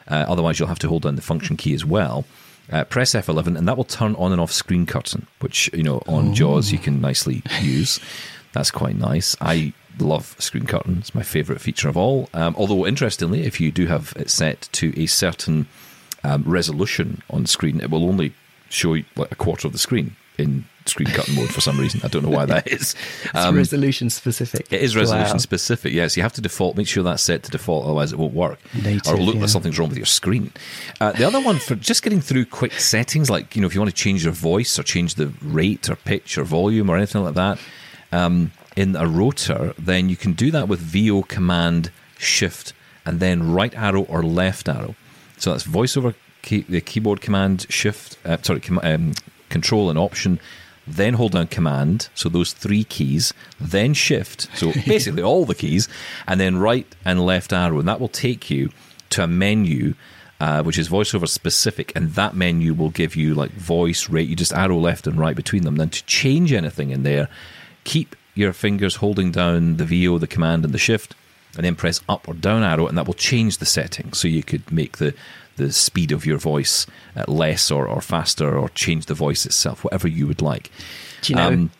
[0.08, 2.24] uh, otherwise you'll have to hold down the function key as well.
[2.72, 6.02] Uh, press F11, and that will turn on and off screen curtain, which you know
[6.08, 8.00] on JAWS you can nicely use.
[8.56, 9.36] That's quite nice.
[9.42, 12.30] I love screen curtain; it's my favourite feature of all.
[12.34, 15.68] Um, although interestingly, if you do have it set to a certain
[16.24, 18.34] um, resolution on screen, it will only
[18.70, 22.00] show you like a quarter of the screen in screen curtain mode for some reason.
[22.04, 22.96] I don't know why that is.
[23.26, 24.72] It's resolution specific.
[24.72, 25.38] It is resolution Wow.
[25.40, 25.92] specific.
[25.92, 26.78] Yes, you have to default.
[26.78, 28.60] Make sure that's set to default, otherwise it won't work.
[28.74, 29.42] Native, or look yeah.
[29.42, 30.54] like something's wrong with your screen.
[31.02, 33.82] Uh, the other one for just getting through quick settings, like you know, if you
[33.82, 37.22] want to change your voice or change the rate or pitch or volume or anything
[37.24, 37.60] like that
[38.16, 42.74] um, in a rotor, then you can do that with VO Command Shift
[43.06, 44.96] and then right arrow or left arrow.
[45.38, 49.14] So that's voiceover key, the keyboard command Shift, uh, sorry, com- um,
[49.50, 50.40] Control and Option.
[50.88, 55.88] Then hold down Command, so those three keys, then Shift, so basically all the keys,
[56.28, 58.70] and then right and left arrow, and that will take you
[59.10, 59.96] to a menu
[60.40, 64.28] uh, which is voiceover specific, and that menu will give you like voice rate.
[64.28, 65.78] You just arrow left and right between them.
[65.78, 67.30] Then to change anything in there,
[67.86, 71.16] keep your fingers holding down the VO, the command, and the shift,
[71.56, 74.18] and then press up or down arrow, and that will change the settings.
[74.20, 75.14] So you could make the
[75.56, 79.86] the speed of your voice uh, less or, or faster, or change the voice itself,
[79.86, 80.70] whatever you would like.
[81.22, 81.72] Do you know, Um,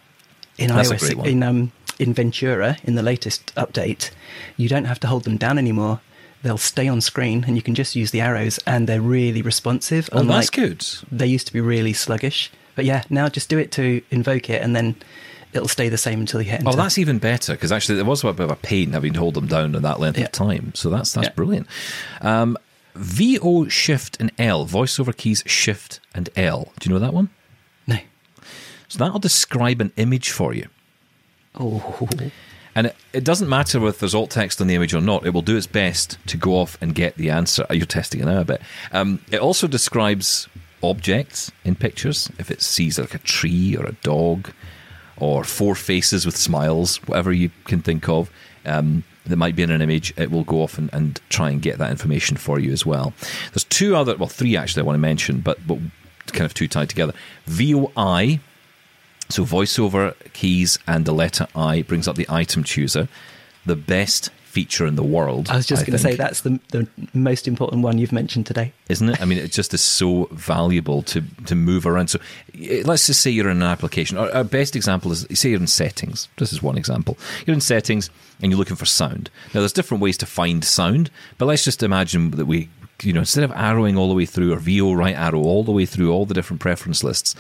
[0.58, 4.12] in iOS, in um, in Ventura, in the latest update,
[4.56, 6.00] you don't have to hold them down anymore.
[6.42, 10.10] They'll stay on screen, and you can just use the arrows, and they're really responsive.
[10.14, 10.86] Oh, that's good.
[11.12, 14.62] They used to be really sluggish, but yeah, now just do it to invoke it,
[14.62, 14.96] and then
[15.56, 16.70] it'll stay the same until you hit enter.
[16.72, 19.20] Oh, that's even better because actually there was a bit of a pain having to
[19.20, 20.26] hold them down in that length Yeah.
[20.26, 20.72] of time.
[20.76, 21.34] So that's that's Yeah.
[21.34, 21.68] brilliant.
[22.22, 22.58] Um,
[22.96, 26.72] VO Shift and L voiceover keys Shift and L.
[26.80, 27.30] Do you know that one?
[27.88, 27.98] no.
[28.88, 30.68] So that'll describe an image for you.
[31.60, 32.08] Oh,
[32.76, 35.26] And it, it doesn't matter whether there's alt text on the image or not.
[35.26, 37.66] It will do its best to go off and get the answer.
[37.72, 38.62] You're testing it now a bit.
[38.92, 40.48] Um, it also describes
[40.84, 44.52] objects in pictures, if it sees like a tree or a dog
[45.18, 48.30] or four faces with smiles, whatever you can think of,
[48.66, 51.62] um, that might be in an image, it will go off and, and, try and
[51.62, 53.14] get that information for you as well.
[53.52, 55.80] There's two other, well, three actually I want to mention, but, but
[56.28, 57.14] kind of two tied together.
[57.46, 58.40] VOI,
[59.30, 63.08] so voiceover keys and the letter I brings up the item chooser.
[63.66, 65.50] The best feature in the world.
[65.50, 68.72] I was just going to say that's the, the most important one you've mentioned today,
[68.88, 69.22] isn't it?
[69.22, 72.08] I mean, it just is so valuable to to move around.
[72.08, 72.20] So
[72.58, 74.18] eh, let's just say you're in an application.
[74.18, 76.30] Our, our best example is you say you're in settings.
[76.38, 77.18] This is one example.
[77.46, 78.10] You're in settings
[78.42, 79.30] and you're looking for sound.
[79.54, 82.70] Now, there's different ways to find sound, but let's just imagine that we
[83.04, 85.74] you know, instead of arrowing all the way through or VO right arrow all the
[85.74, 87.36] way through all the different preference lists,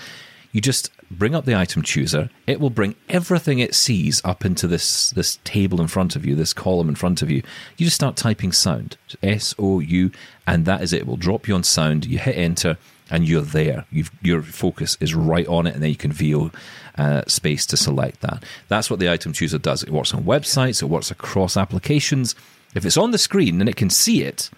[0.55, 2.29] you just bring up the item chooser.
[2.47, 6.33] It will bring everything it sees up into this this table in front of you,
[6.33, 7.43] this column in front of you.
[7.75, 10.11] You just start typing sound, S O U,
[10.47, 11.01] and that is it.
[11.01, 12.05] It will drop you on sound.
[12.05, 12.77] You hit enter,
[13.11, 13.83] and you're there.
[13.91, 16.51] You've, your focus is right on it, and then you can VO
[16.97, 18.41] uh, space to select that.
[18.69, 19.83] That's what the item chooser does.
[19.83, 20.81] It works on websites.
[20.81, 22.33] It works across applications.
[22.73, 24.49] If it's on the screen and it can see it,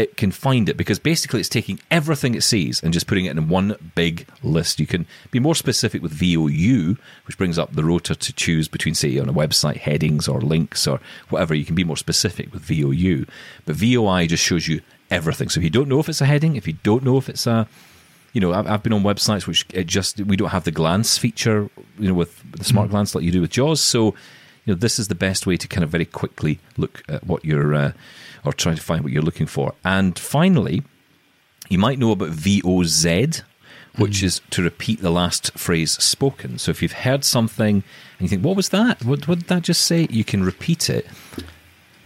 [0.00, 3.36] it can find it because basically it's taking everything it sees and just putting it
[3.36, 4.80] in one big list.
[4.80, 6.96] You can be more specific with VOU,
[7.26, 10.86] which brings up the rotor to choose between, say, on a website headings or links
[10.86, 11.54] or whatever.
[11.54, 13.26] You can be more specific with VOU.
[13.66, 14.80] But VOI just shows you
[15.10, 15.50] everything.
[15.50, 17.46] So if you don't know if it's a heading, if you don't know if it's
[17.46, 17.68] a
[18.32, 21.68] you know, I've, been on websites which it just we don't have the glance feature,
[21.98, 22.92] you know, with the smart mm.
[22.92, 23.80] glance like you do with JAWS.
[23.80, 24.14] So,
[24.64, 27.44] you know, this is the best way to kind of very quickly look at what
[27.44, 27.92] you're uh,
[28.44, 29.74] or trying to find what you're looking for.
[29.84, 30.82] And finally,
[31.68, 33.42] you might know about VOZ,
[33.96, 34.22] which mm.
[34.22, 36.58] is to repeat the last phrase spoken.
[36.58, 39.04] So if you've heard something and you think, what was that?
[39.04, 40.06] What, what did that just say?
[40.10, 41.06] You can repeat it.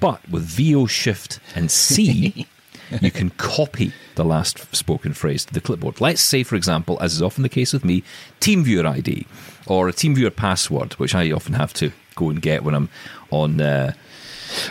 [0.00, 2.46] But with VO Shift and C,
[3.00, 6.00] you can copy the last spoken phrase to the clipboard.
[6.00, 8.02] Let's say, for example, as is often the case with me,
[8.40, 9.26] TeamViewer ID
[9.66, 12.88] or a TeamViewer password, which I often have to go and get when I'm
[13.30, 13.60] on.
[13.60, 13.94] Uh,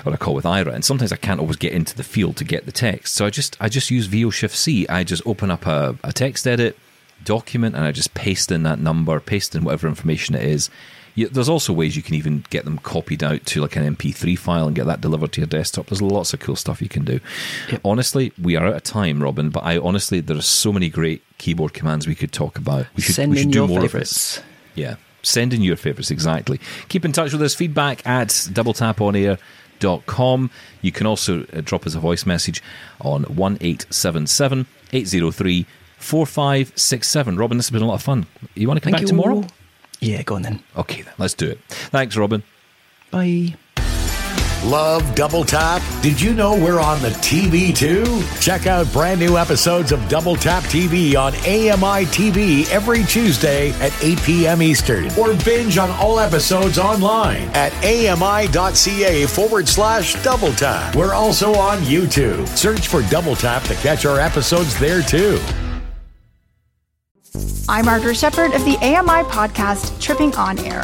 [0.03, 2.43] what I call with Aira, and sometimes I can't always get into the field to
[2.43, 3.13] get the text.
[3.15, 4.87] So I just I just use VO Shift C.
[4.87, 6.77] I just open up a, a text edit
[7.23, 10.69] document and I just paste in that number, paste in whatever information it is.
[11.15, 14.37] You, there's also ways you can even get them copied out to like an MP3
[14.37, 15.85] file and get that delivered to your desktop.
[15.85, 17.19] There's lots of cool stuff you can do.
[17.71, 17.81] Yep.
[17.85, 21.21] Honestly, we are out of time, Robin, but I honestly, there are so many great
[21.37, 22.87] keyboard commands we could talk about.
[22.95, 24.37] We should, Send we should in do your more favorites.
[24.37, 24.49] of it.
[24.75, 24.95] Yeah.
[25.21, 26.59] Send in your favorites, exactly.
[26.89, 27.53] Keep in touch with us.
[27.53, 29.37] Feedback at double tap on air
[30.05, 30.49] com.
[30.81, 32.61] You can also uh, drop us a voice message
[33.01, 35.65] on 1877 803
[35.97, 37.37] 4567.
[37.37, 38.25] Robin, this has been a lot of fun.
[38.55, 39.07] You want to come Thank back you.
[39.07, 39.45] tomorrow?
[39.99, 40.61] Yeah, go on then.
[40.75, 41.13] Okay, then.
[41.17, 41.59] Let's do it.
[41.69, 42.43] Thanks, Robin.
[43.11, 43.55] Bye.
[44.63, 45.81] Love Double Tap?
[46.01, 48.23] Did you know we're on the TV too?
[48.39, 53.93] Check out brand new episodes of Double Tap TV on AMI TV every Tuesday at
[54.01, 54.61] 8 p.m.
[54.61, 55.07] Eastern.
[55.19, 60.95] Or binge on all episodes online at ami.ca forward slash double tap.
[60.95, 62.47] We're also on YouTube.
[62.47, 65.39] Search for Double Tap to catch our episodes there too.
[67.67, 70.83] I'm Margaret Shepard of the AMI podcast Tripping On Air.